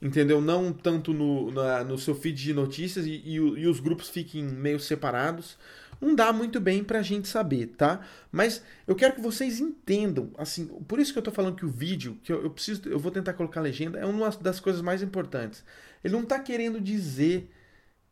entendeu? 0.00 0.40
Não 0.40 0.72
tanto 0.72 1.12
no, 1.12 1.50
na, 1.50 1.82
no 1.82 1.98
seu 1.98 2.14
feed 2.14 2.42
de 2.42 2.52
notícias 2.52 3.06
e, 3.06 3.22
e, 3.24 3.34
e, 3.34 3.66
os 3.66 3.80
grupos 3.80 4.08
fiquem 4.08 4.44
meio 4.44 4.78
separados. 4.78 5.56
Não 6.00 6.14
dá 6.14 6.32
muito 6.32 6.58
bem 6.58 6.82
pra 6.82 7.02
gente 7.02 7.28
saber, 7.28 7.66
tá? 7.76 8.00
Mas 8.32 8.62
eu 8.86 8.94
quero 8.96 9.14
que 9.14 9.20
vocês 9.20 9.60
entendam, 9.60 10.30
assim, 10.38 10.66
por 10.66 10.98
isso 10.98 11.12
que 11.12 11.18
eu 11.18 11.22
tô 11.22 11.30
falando 11.30 11.56
que 11.56 11.66
o 11.66 11.68
vídeo, 11.68 12.18
que 12.22 12.32
eu, 12.32 12.42
eu 12.42 12.50
preciso, 12.50 12.88
eu 12.88 12.98
vou 12.98 13.12
tentar 13.12 13.34
colocar 13.34 13.60
a 13.60 13.62
legenda, 13.62 13.98
é 13.98 14.06
uma 14.06 14.30
das 14.30 14.58
coisas 14.58 14.80
mais 14.80 15.02
importantes. 15.02 15.62
Ele 16.02 16.14
não 16.14 16.24
tá 16.24 16.38
querendo 16.38 16.80
dizer 16.80 17.50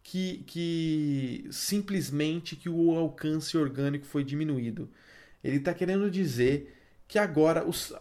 que, 0.02 0.44
que 0.46 1.48
simplesmente 1.50 2.56
que 2.56 2.68
o 2.68 2.92
alcance 2.92 3.56
orgânico 3.56 4.04
foi 4.04 4.22
diminuído. 4.22 4.90
Ele 5.42 5.56
está 5.56 5.72
querendo 5.72 6.10
dizer 6.10 6.74
que 7.06 7.18
agora 7.18 7.66
os, 7.66 7.94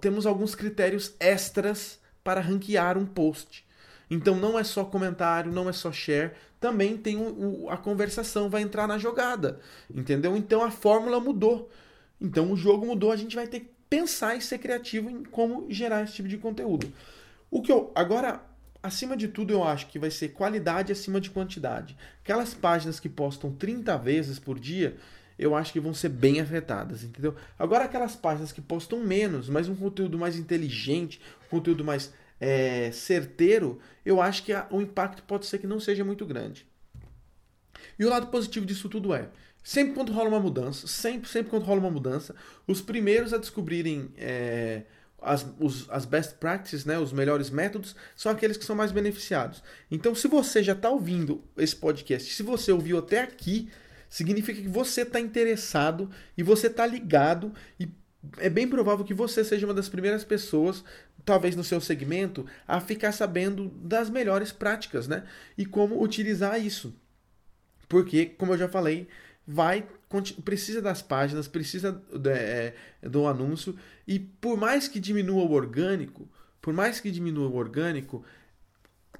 temos 0.00 0.26
alguns 0.26 0.54
critérios 0.54 1.14
extras 1.18 1.98
para 2.22 2.40
ranquear 2.40 2.96
um 2.98 3.06
post. 3.06 3.64
Então 4.10 4.36
não 4.36 4.58
é 4.58 4.64
só 4.64 4.84
comentário, 4.84 5.52
não 5.52 5.68
é 5.68 5.72
só 5.72 5.90
share, 5.90 6.32
também 6.60 6.96
tem 6.96 7.16
o, 7.16 7.68
a 7.68 7.76
conversação 7.76 8.48
vai 8.48 8.62
entrar 8.62 8.86
na 8.86 8.98
jogada, 8.98 9.60
entendeu? 9.92 10.36
Então 10.36 10.62
a 10.62 10.70
fórmula 10.70 11.20
mudou. 11.20 11.70
Então 12.20 12.50
o 12.50 12.56
jogo 12.56 12.86
mudou, 12.86 13.12
a 13.12 13.16
gente 13.16 13.36
vai 13.36 13.46
ter 13.46 13.60
que 13.60 13.70
pensar 13.88 14.36
e 14.36 14.40
ser 14.40 14.58
criativo 14.58 15.10
em 15.10 15.22
como 15.24 15.66
gerar 15.70 16.02
esse 16.02 16.14
tipo 16.14 16.28
de 16.28 16.38
conteúdo. 16.38 16.92
O 17.50 17.62
que 17.62 17.70
eu 17.70 17.92
agora 17.94 18.42
acima 18.82 19.16
de 19.16 19.28
tudo 19.28 19.52
eu 19.52 19.64
acho 19.64 19.88
que 19.88 19.98
vai 19.98 20.10
ser 20.10 20.28
qualidade 20.30 20.92
acima 20.92 21.20
de 21.20 21.30
quantidade. 21.30 21.96
Aquelas 22.22 22.54
páginas 22.54 23.00
que 23.00 23.08
postam 23.08 23.52
30 23.52 23.96
vezes 23.98 24.38
por 24.38 24.58
dia, 24.58 24.96
eu 25.38 25.54
acho 25.54 25.72
que 25.72 25.80
vão 25.80 25.92
ser 25.92 26.08
bem 26.08 26.40
afetadas, 26.40 27.02
entendeu? 27.04 27.34
Agora 27.58 27.84
aquelas 27.84 28.16
páginas 28.16 28.52
que 28.52 28.60
postam 28.60 29.00
menos, 29.00 29.48
mas 29.48 29.68
um 29.68 29.74
conteúdo 29.74 30.18
mais 30.18 30.36
inteligente, 30.36 31.20
conteúdo 31.50 31.84
mais 31.84 32.12
é, 32.40 32.90
certeiro, 32.92 33.78
eu 34.04 34.20
acho 34.20 34.42
que 34.42 34.52
a, 34.52 34.66
o 34.70 34.80
impacto 34.80 35.22
pode 35.22 35.46
ser 35.46 35.58
que 35.58 35.66
não 35.66 35.80
seja 35.80 36.04
muito 36.04 36.24
grande. 36.26 36.66
E 37.98 38.04
o 38.04 38.08
lado 38.08 38.26
positivo 38.28 38.66
disso 38.66 38.88
tudo 38.88 39.14
é, 39.14 39.28
sempre 39.62 39.94
quando 39.94 40.12
rola 40.12 40.28
uma 40.28 40.40
mudança, 40.40 40.86
sempre, 40.86 41.28
sempre 41.28 41.50
quando 41.50 41.64
rola 41.64 41.80
uma 41.80 41.90
mudança, 41.90 42.34
os 42.66 42.80
primeiros 42.80 43.32
a 43.32 43.38
descobrirem 43.38 44.10
é, 44.16 44.82
as, 45.20 45.46
os, 45.58 45.90
as 45.90 46.04
best 46.04 46.34
practices, 46.34 46.84
né, 46.84 46.98
os 46.98 47.12
melhores 47.12 47.50
métodos, 47.50 47.96
são 48.14 48.30
aqueles 48.30 48.56
que 48.56 48.64
são 48.64 48.76
mais 48.76 48.92
beneficiados. 48.92 49.62
Então, 49.90 50.14
se 50.14 50.28
você 50.28 50.62
já 50.62 50.72
está 50.72 50.90
ouvindo 50.90 51.42
esse 51.56 51.74
podcast, 51.74 52.32
se 52.32 52.42
você 52.42 52.70
ouviu 52.70 52.98
até 52.98 53.20
aqui, 53.20 53.68
significa 54.08 54.60
que 54.60 54.68
você 54.68 55.02
está 55.02 55.18
interessado 55.18 56.10
e 56.36 56.42
você 56.42 56.68
está 56.68 56.86
ligado 56.86 57.52
e 57.78 57.88
é 58.38 58.48
bem 58.48 58.68
provável 58.68 59.04
que 59.04 59.14
você 59.14 59.44
seja 59.44 59.66
uma 59.66 59.74
das 59.74 59.88
primeiras 59.88 60.24
pessoas, 60.24 60.84
talvez 61.24 61.56
no 61.56 61.64
seu 61.64 61.80
segmento, 61.80 62.46
a 62.66 62.80
ficar 62.80 63.12
sabendo 63.12 63.68
das 63.68 64.08
melhores 64.10 64.52
práticas, 64.52 65.08
né? 65.08 65.24
E 65.56 65.66
como 65.66 66.02
utilizar 66.02 66.60
isso. 66.60 66.94
Porque, 67.88 68.26
como 68.26 68.52
eu 68.52 68.58
já 68.58 68.68
falei, 68.68 69.08
vai 69.46 69.86
precisa 70.44 70.80
das 70.80 71.02
páginas, 71.02 71.48
precisa 71.48 71.92
do, 71.92 72.30
é, 72.30 72.74
do 73.02 73.26
anúncio 73.26 73.76
e 74.06 74.18
por 74.18 74.56
mais 74.56 74.88
que 74.88 75.00
diminua 75.00 75.44
o 75.44 75.52
orgânico, 75.52 76.28
por 76.62 76.72
mais 76.72 77.00
que 77.00 77.10
diminua 77.10 77.48
o 77.48 77.56
orgânico, 77.56 78.24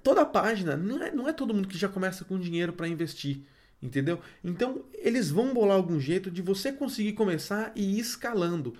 toda 0.02 0.22
a 0.22 0.26
página 0.26 0.76
não 0.76 1.02
é, 1.02 1.10
não 1.10 1.28
é 1.28 1.32
todo 1.32 1.52
mundo 1.52 1.68
que 1.68 1.76
já 1.76 1.88
começa 1.88 2.24
com 2.24 2.38
dinheiro 2.38 2.72
para 2.72 2.88
investir. 2.88 3.44
Entendeu? 3.82 4.20
Então, 4.42 4.84
eles 4.94 5.30
vão 5.30 5.52
bolar 5.52 5.76
algum 5.76 6.00
jeito 6.00 6.30
de 6.30 6.40
você 6.40 6.72
conseguir 6.72 7.12
começar 7.12 7.72
e 7.76 7.96
ir 7.96 8.00
escalando. 8.00 8.74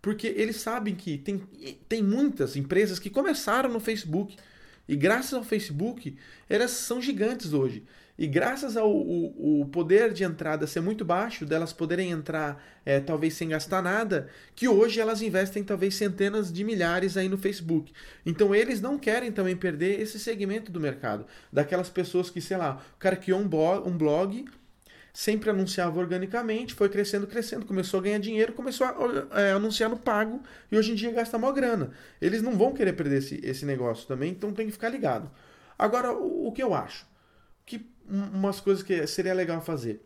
Porque 0.00 0.26
eles 0.28 0.56
sabem 0.56 0.94
que 0.94 1.18
tem, 1.18 1.42
tem 1.88 2.02
muitas 2.02 2.56
empresas 2.56 2.98
que 2.98 3.10
começaram 3.10 3.70
no 3.70 3.80
Facebook. 3.80 4.36
E 4.88 4.96
graças 4.96 5.34
ao 5.34 5.44
Facebook, 5.44 6.16
elas 6.48 6.70
são 6.70 7.02
gigantes 7.02 7.52
hoje. 7.52 7.84
E 8.18 8.26
graças 8.26 8.76
ao 8.76 8.90
o, 8.90 9.60
o 9.60 9.66
poder 9.66 10.12
de 10.12 10.24
entrada 10.24 10.66
ser 10.66 10.80
muito 10.80 11.04
baixo, 11.04 11.46
delas 11.46 11.72
poderem 11.72 12.10
entrar 12.10 12.60
é, 12.84 12.98
talvez 12.98 13.34
sem 13.34 13.50
gastar 13.50 13.80
nada, 13.80 14.28
que 14.56 14.66
hoje 14.66 14.98
elas 14.98 15.22
investem 15.22 15.62
talvez 15.62 15.94
centenas 15.94 16.52
de 16.52 16.64
milhares 16.64 17.16
aí 17.16 17.28
no 17.28 17.38
Facebook. 17.38 17.92
Então 18.26 18.52
eles 18.52 18.80
não 18.80 18.98
querem 18.98 19.30
também 19.30 19.56
perder 19.56 20.00
esse 20.00 20.18
segmento 20.18 20.72
do 20.72 20.80
mercado. 20.80 21.26
Daquelas 21.52 21.88
pessoas 21.88 22.28
que, 22.28 22.40
sei 22.40 22.56
lá, 22.56 22.82
o 22.96 22.98
cara 22.98 23.14
criou 23.14 23.38
um 23.38 23.46
blog, 23.46 23.88
um 23.88 23.96
blog 23.96 24.46
sempre 25.18 25.50
anunciava 25.50 25.98
organicamente, 25.98 26.74
foi 26.74 26.88
crescendo, 26.88 27.26
crescendo, 27.26 27.66
começou 27.66 27.98
a 27.98 28.02
ganhar 28.04 28.18
dinheiro, 28.18 28.52
começou 28.52 28.86
a 28.86 29.40
é, 29.40 29.52
anunciar 29.52 29.90
no 29.90 29.98
pago 29.98 30.40
e 30.70 30.78
hoje 30.78 30.92
em 30.92 30.94
dia 30.94 31.10
gasta 31.10 31.36
maior 31.36 31.52
grana. 31.52 31.90
Eles 32.20 32.40
não 32.40 32.56
vão 32.56 32.72
querer 32.72 32.92
perder 32.92 33.18
esse, 33.18 33.40
esse 33.42 33.66
negócio 33.66 34.06
também, 34.06 34.30
então 34.30 34.52
tem 34.52 34.66
que 34.66 34.72
ficar 34.72 34.88
ligado. 34.88 35.28
Agora, 35.76 36.12
o, 36.12 36.46
o 36.46 36.52
que 36.52 36.62
eu 36.62 36.72
acho? 36.72 37.04
que 37.68 37.86
umas 38.08 38.60
coisas 38.60 38.82
que 38.82 39.06
seria 39.06 39.34
legal 39.34 39.60
fazer. 39.60 40.00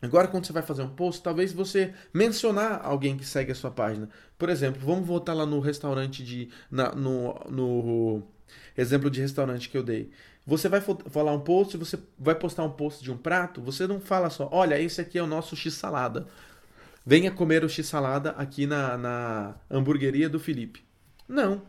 Agora, 0.00 0.28
quando 0.28 0.46
você 0.46 0.52
vai 0.52 0.62
fazer 0.62 0.82
um 0.82 0.94
post, 0.94 1.22
talvez 1.22 1.52
você 1.52 1.92
mencionar 2.14 2.80
alguém 2.84 3.16
que 3.16 3.24
segue 3.24 3.50
a 3.50 3.54
sua 3.54 3.70
página. 3.70 4.08
Por 4.38 4.48
exemplo, 4.48 4.80
vamos 4.84 5.06
voltar 5.06 5.34
lá 5.34 5.44
no 5.44 5.58
restaurante 5.58 6.22
de. 6.22 6.48
Na, 6.70 6.94
no, 6.94 7.34
no 7.50 8.22
exemplo 8.76 9.10
de 9.10 9.20
restaurante 9.20 9.68
que 9.68 9.76
eu 9.76 9.82
dei. 9.82 10.10
Você 10.46 10.68
vai 10.68 10.80
falar 10.80 11.32
um 11.32 11.40
post, 11.40 11.76
você 11.76 11.98
vai 12.18 12.34
postar 12.34 12.62
um 12.62 12.70
post 12.70 13.02
de 13.02 13.10
um 13.10 13.16
prato, 13.16 13.60
você 13.60 13.86
não 13.86 14.00
fala 14.00 14.30
só, 14.30 14.48
olha, 14.52 14.80
esse 14.80 15.00
aqui 15.00 15.18
é 15.18 15.22
o 15.22 15.26
nosso 15.26 15.56
X-salada. 15.56 16.26
Venha 17.04 17.30
comer 17.30 17.64
o 17.64 17.68
X-salada 17.68 18.30
aqui 18.30 18.66
na, 18.66 18.96
na 18.96 19.54
hamburgueria 19.70 20.28
do 20.28 20.38
Felipe. 20.38 20.84
Não. 21.28 21.62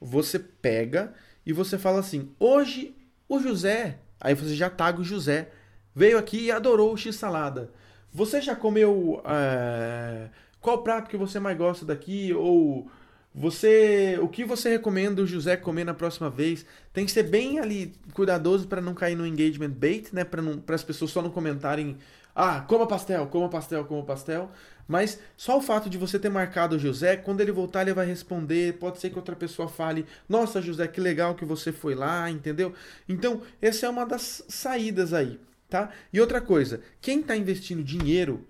Você 0.00 0.38
pega 0.38 1.12
e 1.44 1.52
você 1.52 1.78
fala 1.78 2.00
assim: 2.00 2.34
hoje 2.40 2.96
o 3.28 3.38
José 3.38 3.98
Aí 4.22 4.34
você 4.34 4.54
já 4.54 4.70
taga 4.70 5.00
o 5.00 5.04
José 5.04 5.50
veio 5.94 6.16
aqui 6.16 6.44
e 6.44 6.52
adorou 6.52 6.94
o 6.94 6.96
x-salada. 6.96 7.70
Você 8.12 8.40
já 8.40 8.54
comeu 8.54 9.20
é, 9.26 10.28
qual 10.60 10.82
prato 10.82 11.10
que 11.10 11.16
você 11.16 11.40
mais 11.40 11.58
gosta 11.58 11.84
daqui 11.84 12.32
ou 12.32 12.88
você, 13.34 14.18
o 14.20 14.28
que 14.28 14.44
você 14.44 14.68
recomenda 14.68 15.22
o 15.22 15.26
José 15.26 15.56
comer 15.56 15.84
na 15.84 15.94
próxima 15.94 16.28
vez? 16.28 16.66
Tem 16.92 17.06
que 17.06 17.10
ser 17.10 17.22
bem 17.22 17.58
ali 17.58 17.94
cuidadoso 18.12 18.68
para 18.68 18.80
não 18.80 18.92
cair 18.92 19.14
no 19.14 19.26
engagement 19.26 19.70
bait, 19.70 20.12
né? 20.12 20.22
Para 20.22 20.74
as 20.74 20.84
pessoas 20.84 21.10
só 21.10 21.22
não 21.22 21.30
comentarem, 21.30 21.96
ah, 22.34 22.60
coma 22.60 22.86
pastel, 22.86 23.26
coma 23.28 23.48
pastel, 23.48 23.86
coma 23.86 24.04
pastel. 24.04 24.50
Mas 24.86 25.18
só 25.34 25.56
o 25.56 25.62
fato 25.62 25.88
de 25.88 25.96
você 25.96 26.18
ter 26.18 26.28
marcado 26.28 26.76
o 26.76 26.78
José, 26.78 27.16
quando 27.16 27.40
ele 27.40 27.52
voltar 27.52 27.82
ele 27.82 27.94
vai 27.94 28.04
responder. 28.04 28.74
Pode 28.74 28.98
ser 29.00 29.08
que 29.08 29.16
outra 29.16 29.34
pessoa 29.34 29.66
fale, 29.66 30.04
nossa 30.28 30.60
José, 30.60 30.86
que 30.86 31.00
legal 31.00 31.34
que 31.34 31.44
você 31.46 31.72
foi 31.72 31.94
lá, 31.94 32.30
entendeu? 32.30 32.74
Então 33.08 33.40
essa 33.62 33.86
é 33.86 33.88
uma 33.88 34.04
das 34.04 34.44
saídas 34.46 35.14
aí, 35.14 35.40
tá? 35.70 35.90
E 36.12 36.20
outra 36.20 36.40
coisa, 36.40 36.82
quem 37.00 37.20
está 37.20 37.34
investindo 37.34 37.82
dinheiro 37.82 38.46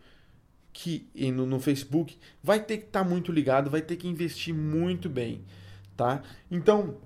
que 0.72 1.06
no, 1.32 1.46
no 1.46 1.61
Facebook 1.61 2.16
vai 2.42 2.61
ter 2.61 2.78
que 2.78 2.85
estar 2.85 3.02
tá 3.02 3.08
muito 3.08 3.30
ligado, 3.30 3.70
vai 3.70 3.82
ter 3.82 3.96
que 3.96 4.08
investir 4.08 4.54
muito 4.54 5.08
bem, 5.08 5.42
tá? 5.96 6.22
Então, 6.50 6.96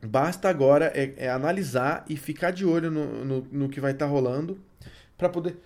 basta 0.00 0.48
agora 0.48 0.92
é, 0.94 1.14
é 1.16 1.30
analisar 1.30 2.04
e 2.08 2.16
ficar 2.16 2.50
de 2.50 2.64
olho 2.64 2.90
no, 2.90 3.24
no, 3.24 3.48
no 3.50 3.68
que 3.68 3.80
vai 3.80 3.92
estar 3.92 4.06
tá 4.06 4.10
rolando 4.10 4.60
para 5.16 5.28
poder 5.28 5.56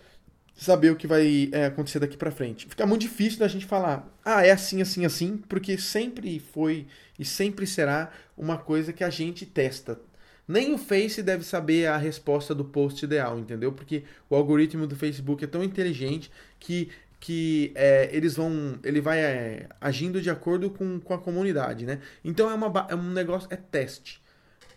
saber 0.54 0.90
o 0.90 0.96
que 0.96 1.06
vai 1.06 1.50
é, 1.52 1.66
acontecer 1.66 1.98
daqui 1.98 2.16
para 2.16 2.30
frente. 2.30 2.66
Fica 2.66 2.86
muito 2.86 3.02
difícil 3.02 3.38
da 3.38 3.48
gente 3.48 3.66
falar, 3.66 4.08
ah, 4.24 4.44
é 4.44 4.50
assim, 4.50 4.80
assim, 4.80 5.04
assim, 5.04 5.36
porque 5.36 5.76
sempre 5.76 6.38
foi 6.38 6.86
e 7.18 7.24
sempre 7.24 7.66
será 7.66 8.10
uma 8.36 8.56
coisa 8.56 8.92
que 8.92 9.04
a 9.04 9.10
gente 9.10 9.44
testa. 9.44 10.00
Nem 10.48 10.72
o 10.72 10.78
Face 10.78 11.22
deve 11.22 11.44
saber 11.44 11.86
a 11.86 11.96
resposta 11.96 12.54
do 12.54 12.64
post 12.64 13.04
ideal, 13.04 13.38
entendeu? 13.38 13.72
Porque 13.72 14.04
o 14.30 14.36
algoritmo 14.36 14.86
do 14.86 14.94
Facebook 14.94 15.42
é 15.42 15.46
tão 15.46 15.62
inteligente 15.62 16.30
que 16.60 16.88
que 17.18 17.72
é, 17.74 18.08
eles 18.12 18.36
vão. 18.36 18.78
Ele 18.84 19.00
vai 19.00 19.20
é, 19.20 19.68
agindo 19.80 20.20
de 20.20 20.30
acordo 20.30 20.70
com, 20.70 21.00
com 21.00 21.14
a 21.14 21.18
comunidade, 21.18 21.86
né? 21.86 22.00
Então 22.24 22.50
é, 22.50 22.54
uma, 22.54 22.86
é 22.90 22.94
um 22.94 23.10
negócio, 23.12 23.48
é 23.50 23.56
teste. 23.56 24.22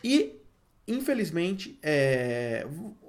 E, 0.04 0.40
infelizmente, 0.88 1.78
é, 1.84 2.66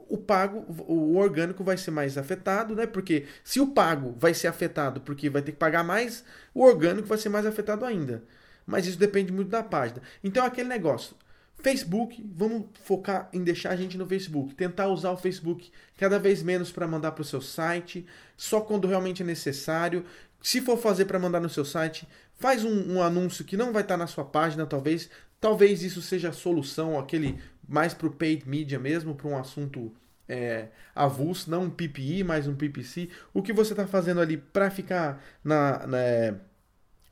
o 0.08 0.18
pago, 0.18 0.66
o 0.88 1.16
orgânico 1.16 1.62
vai 1.62 1.76
ser 1.76 1.92
mais 1.92 2.18
afetado, 2.18 2.74
né? 2.74 2.86
Porque 2.86 3.26
se 3.44 3.60
o 3.60 3.68
pago 3.68 4.14
vai 4.18 4.34
ser 4.34 4.48
afetado 4.48 5.00
porque 5.00 5.30
vai 5.30 5.40
ter 5.40 5.52
que 5.52 5.58
pagar 5.58 5.84
mais, 5.84 6.24
o 6.52 6.62
orgânico 6.62 7.06
vai 7.06 7.18
ser 7.18 7.28
mais 7.28 7.46
afetado 7.46 7.84
ainda. 7.84 8.24
Mas 8.66 8.86
isso 8.86 8.98
depende 8.98 9.32
muito 9.32 9.48
da 9.48 9.62
página. 9.62 10.02
Então 10.22 10.44
aquele 10.44 10.68
negócio. 10.68 11.16
Facebook, 11.62 12.24
vamos 12.34 12.66
focar 12.84 13.28
em 13.32 13.42
deixar 13.42 13.70
a 13.70 13.76
gente 13.76 13.96
no 13.98 14.06
Facebook, 14.06 14.54
tentar 14.54 14.88
usar 14.88 15.10
o 15.10 15.16
Facebook 15.16 15.70
cada 15.96 16.18
vez 16.18 16.42
menos 16.42 16.72
para 16.72 16.86
mandar 16.86 17.12
para 17.12 17.22
o 17.22 17.24
seu 17.24 17.40
site, 17.40 18.06
só 18.36 18.60
quando 18.60 18.88
realmente 18.88 19.22
é 19.22 19.26
necessário. 19.26 20.04
Se 20.42 20.60
for 20.60 20.78
fazer 20.78 21.04
para 21.04 21.18
mandar 21.18 21.40
no 21.40 21.48
seu 21.48 21.64
site, 21.64 22.08
faz 22.34 22.64
um, 22.64 22.94
um, 22.94 23.02
anúncio 23.02 23.44
que 23.44 23.56
não 23.56 23.72
vai 23.72 23.82
estar 23.82 23.94
tá 23.94 23.98
na 23.98 24.06
sua 24.06 24.24
página, 24.24 24.66
talvez. 24.66 25.10
Talvez 25.40 25.82
isso 25.82 26.02
seja 26.02 26.30
a 26.30 26.32
solução, 26.32 26.98
aquele 26.98 27.38
mais 27.68 27.94
para 27.94 28.06
o 28.06 28.10
paid 28.10 28.48
media 28.48 28.78
mesmo, 28.78 29.14
para 29.14 29.28
um 29.28 29.36
assunto 29.36 29.92
é, 30.28 30.68
avulso, 30.94 31.50
não 31.50 31.64
um 31.64 31.70
PPI, 31.70 32.24
mas 32.24 32.46
um 32.46 32.54
PPC. 32.54 33.08
O 33.34 33.42
que 33.42 33.52
você 33.52 33.72
está 33.72 33.86
fazendo 33.86 34.20
ali 34.20 34.36
para 34.36 34.70
ficar 34.70 35.22
na, 35.42 35.86
na, 35.86 36.34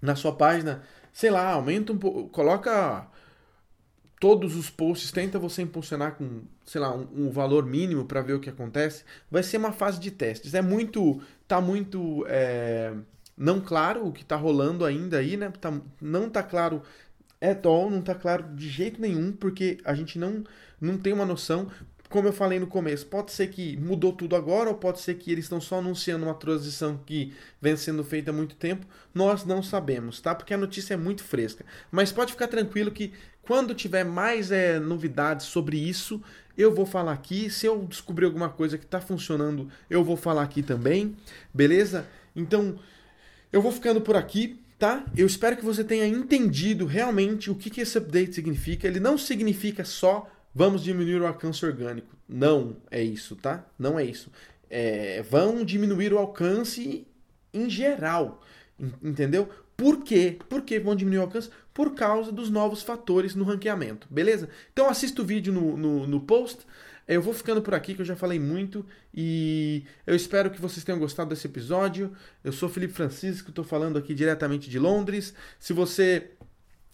na 0.01 0.17
sua 0.17 0.35
página, 0.35 0.83
sei 1.13 1.31
lá, 1.31 1.53
aumenta 1.53 1.93
um 1.93 1.99
pouco, 1.99 2.29
coloca 2.29 3.07
todos 4.20 4.57
os 4.57 4.68
posts, 4.68 5.12
tenta 5.12 5.38
você 5.38 5.62
impulsionar 5.62 6.16
com, 6.16 6.42
sei 6.64 6.81
lá, 6.81 6.94
um, 6.94 7.07
um 7.14 7.31
valor 7.31 7.64
mínimo 7.64 8.04
para 8.04 8.20
ver 8.20 8.35
o 8.35 8.40
que 8.40 8.50
acontece. 8.50 9.04
Vai 9.31 9.42
ser 9.42 9.59
uma 9.59 9.72
fase 9.72 10.00
de 10.00 10.11
testes. 10.11 10.54
É 10.54 10.62
muito, 10.62 11.20
tá 11.46 11.61
muito 11.61 12.24
é, 12.28 12.92
não 13.37 13.61
claro 13.61 14.07
o 14.07 14.12
que 14.12 14.24
tá 14.24 14.37
rolando 14.37 14.85
ainda 14.85 15.18
aí, 15.18 15.37
né? 15.37 15.52
Tá, 15.61 15.72
não 16.00 16.28
tá 16.28 16.42
claro 16.42 16.83
at 17.40 17.64
all, 17.64 17.88
não 17.88 18.02
tá 18.02 18.14
claro 18.14 18.44
de 18.54 18.68
jeito 18.68 19.00
nenhum, 19.00 19.31
porque 19.33 19.78
a 19.85 19.94
gente 19.94 20.18
não, 20.18 20.42
não 20.81 20.98
tem 20.98 21.12
uma 21.12 21.24
noção 21.24 21.68
como 22.09 22.29
eu 22.29 22.33
falei 22.33 22.59
no 22.59 22.66
começo, 22.66 23.07
pode 23.07 23.33
ser 23.33 23.49
que 23.49 23.77
mudou 23.77 24.12
tudo 24.12 24.35
agora, 24.35 24.71
ou 24.71 24.75
pode 24.75 25.01
ser 25.01 25.14
que 25.16 25.31
eles 25.31 25.44
estão 25.44 25.61
só 25.61 25.79
anunciando 25.79 26.25
uma 26.25 26.35
transição 26.35 26.99
que 27.05 27.35
vem 27.61 27.77
sendo 27.77 28.03
feita 28.03 28.31
há 28.31 28.35
muito 28.35 28.57
tempo. 28.57 28.87
Nós 29.14 29.44
não 29.44 29.62
sabemos, 29.62 30.21
tá? 30.21 30.35
Porque 30.35 30.55
a 30.55 30.59
notícia 30.59 30.94
é 30.94 30.97
muito 30.97 31.23
fresca. 31.23 31.64
Mas 31.90 32.11
pode 32.11 32.33
ficar 32.33 32.49
tranquilo 32.49 32.90
que 32.90 33.12
quando 33.42 33.75
tiver 33.75 34.05
mais 34.05 34.51
é, 34.51 34.79
novidades 34.79 35.47
sobre 35.47 35.79
isso, 35.79 36.23
eu 36.57 36.75
vou 36.75 36.87
falar 36.87 37.12
aqui. 37.12 37.51
Se 37.51 37.66
eu 37.66 37.85
descobrir 37.85 38.27
alguma 38.27 38.49
coisa 38.49 38.79
que 38.79 38.85
está 38.85 39.01
funcionando, 39.01 39.71
eu 39.90 40.03
vou 40.03 40.16
falar 40.16 40.42
aqui 40.42 40.62
também, 40.62 41.14
beleza? 41.53 42.07
Então, 42.35 42.79
eu 43.53 43.61
vou 43.61 43.73
ficando 43.73 44.01
por 44.01 44.16
aqui 44.16 44.61
tá? 44.79 45.05
Eu 45.16 45.27
espero 45.27 45.57
que 45.57 45.64
você 45.64 45.83
tenha 45.83 46.07
entendido 46.07 46.87
realmente 46.87 47.51
o 47.51 47.55
que, 47.55 47.68
que 47.68 47.81
esse 47.81 47.99
update 47.99 48.35
significa. 48.35 48.87
Ele 48.87 49.01
não 49.01 49.18
significa 49.18 49.85
só 49.85 50.31
vamos 50.55 50.83
diminuir 50.83 51.21
o 51.21 51.27
alcance 51.27 51.65
orgânico. 51.65 52.17
Não 52.29 52.77
é 52.91 53.03
isso, 53.03 53.37
tá? 53.37 53.67
Não 53.79 53.99
é 53.99 54.05
isso. 54.05 54.31
É, 54.69 55.23
vão 55.23 55.65
diminuir 55.65 56.13
o 56.13 56.19
alcance 56.19 57.07
em 57.53 57.71
geral, 57.71 58.43
entendeu? 59.03 59.49
Por 59.77 60.03
quê? 60.03 60.37
Por 60.49 60.63
que 60.63 60.79
vão 60.79 60.97
diminuir 60.97 61.21
o 61.21 61.23
alcance? 61.23 61.51
Por 61.73 61.95
causa 61.95 62.33
dos 62.33 62.51
novos 62.51 62.83
fatores 62.83 63.35
no 63.35 63.45
ranqueamento, 63.45 64.09
beleza? 64.11 64.49
Então 64.73 64.89
assista 64.89 65.23
o 65.23 65.25
vídeo 65.25 65.53
no, 65.53 65.77
no, 65.77 66.07
no 66.07 66.21
post. 66.21 66.67
Eu 67.07 67.23
vou 67.23 67.33
ficando 67.33 67.63
por 67.63 67.75
aqui, 67.75 67.95
que 67.95 68.03
eu 68.03 68.05
já 68.05 68.15
falei 68.15 68.39
muito, 68.39 68.85
e 69.15 69.83
eu 70.07 70.15
espero 70.15 70.51
que 70.51 70.61
vocês 70.61 70.85
tenham 70.85 70.99
gostado 70.99 71.31
desse 71.31 71.47
episódio. 71.47 72.13
Eu 72.45 72.53
sou 72.53 72.69
Felipe 72.69 72.93
Francisco, 72.93 73.49
estou 73.49 73.65
falando 73.65 73.97
aqui 73.97 74.15
diretamente 74.15 74.69
de 74.69 74.79
Londres. 74.79 75.33
Se 75.59 75.73
você 75.73 76.33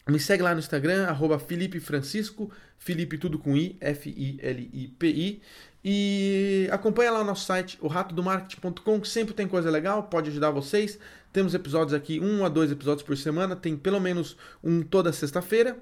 me 0.07 0.21
segue 0.21 0.43
lá 0.43 0.53
no 0.53 0.61
Instagram, 0.61 1.07
arroba 1.07 1.39
Felipe 1.39 1.81
Francisco, 1.81 2.51
Felipe 2.79 3.17
tudo 3.17 3.39
com 3.39 3.57
I, 3.57 3.77
F-I-L-I-P-I. 3.81 5.41
E 5.87 6.69
acompanha 6.71 7.11
lá 7.11 7.21
o 7.21 7.25
nosso 7.25 7.45
site, 7.45 7.79
o 7.81 7.89
ratodomarketing.com, 7.89 9.01
que 9.01 9.09
sempre 9.09 9.35
tem 9.35 9.47
coisa 9.47 9.71
legal, 9.71 10.05
pode 10.05 10.31
ajudar 10.31 10.51
vocês. 10.51 10.99
Temos 11.33 11.55
episódios 11.55 11.93
aqui, 11.93 12.21
um 12.21 12.45
a 12.45 12.49
dois 12.49 12.71
episódios 12.71 13.03
por 13.03 13.17
semana, 13.17 13.57
tem 13.57 13.77
pelo 13.77 14.01
menos 14.01 14.37
um 14.63 14.83
toda 14.83 15.13
sexta-feira. 15.13 15.77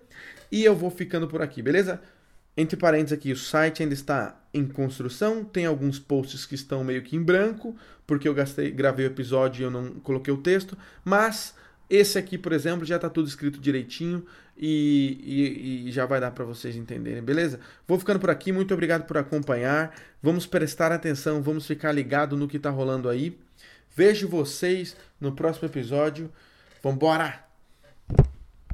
E 0.51 0.65
eu 0.65 0.75
vou 0.75 0.91
ficando 0.91 1.29
por 1.29 1.43
aqui, 1.43 1.63
beleza? 1.63 2.01
Entre 2.57 2.77
parênteses 2.77 3.13
aqui, 3.13 3.33
o 3.33 3.37
site 3.37 3.83
ainda 3.83 3.95
está 3.95 4.41
em 4.53 4.67
construção, 4.67 5.45
tem 5.45 5.67
alguns 5.67 5.99
posts 5.99 6.45
que 6.45 6.55
estão 6.55 6.85
meio 6.85 7.03
que 7.03 7.17
em 7.17 7.23
branco, 7.23 7.75
porque 8.07 8.29
eu 8.29 8.35
gastei, 8.35 8.71
gravei 8.71 9.07
o 9.07 9.09
episódio 9.09 9.63
e 9.63 9.65
eu 9.65 9.71
não 9.71 9.91
coloquei 10.01 10.33
o 10.33 10.37
texto, 10.37 10.77
mas 11.05 11.55
esse 11.93 12.17
aqui, 12.17 12.39
por 12.39 12.53
exemplo, 12.53 12.87
já 12.87 12.97
está 12.97 13.11
tudo 13.11 13.29
escrito 13.29 13.61
direitinho 13.61 14.25
e, 14.57 15.85
e, 15.85 15.89
e 15.89 15.93
já 15.93 16.07
vai 16.07 16.19
dar 16.19 16.31
para 16.31 16.43
vocês 16.43 16.75
entenderem, 16.75 17.23
beleza? 17.23 17.61
Vou 17.87 17.99
ficando 17.99 18.19
por 18.19 18.31
aqui, 18.31 18.51
muito 18.51 18.73
obrigado 18.73 19.07
por 19.07 19.19
acompanhar. 19.19 19.95
Vamos 20.23 20.47
prestar 20.47 20.91
atenção, 20.91 21.43
vamos 21.43 21.67
ficar 21.67 21.93
ligado 21.93 22.35
no 22.35 22.49
que 22.49 22.57
está 22.57 22.71
rolando 22.71 23.11
aí. 23.11 23.39
Vejo 23.95 24.27
vocês 24.27 24.97
no 25.21 25.33
próximo 25.33 25.69
episódio. 25.69 26.33
Vambora! 26.83 27.52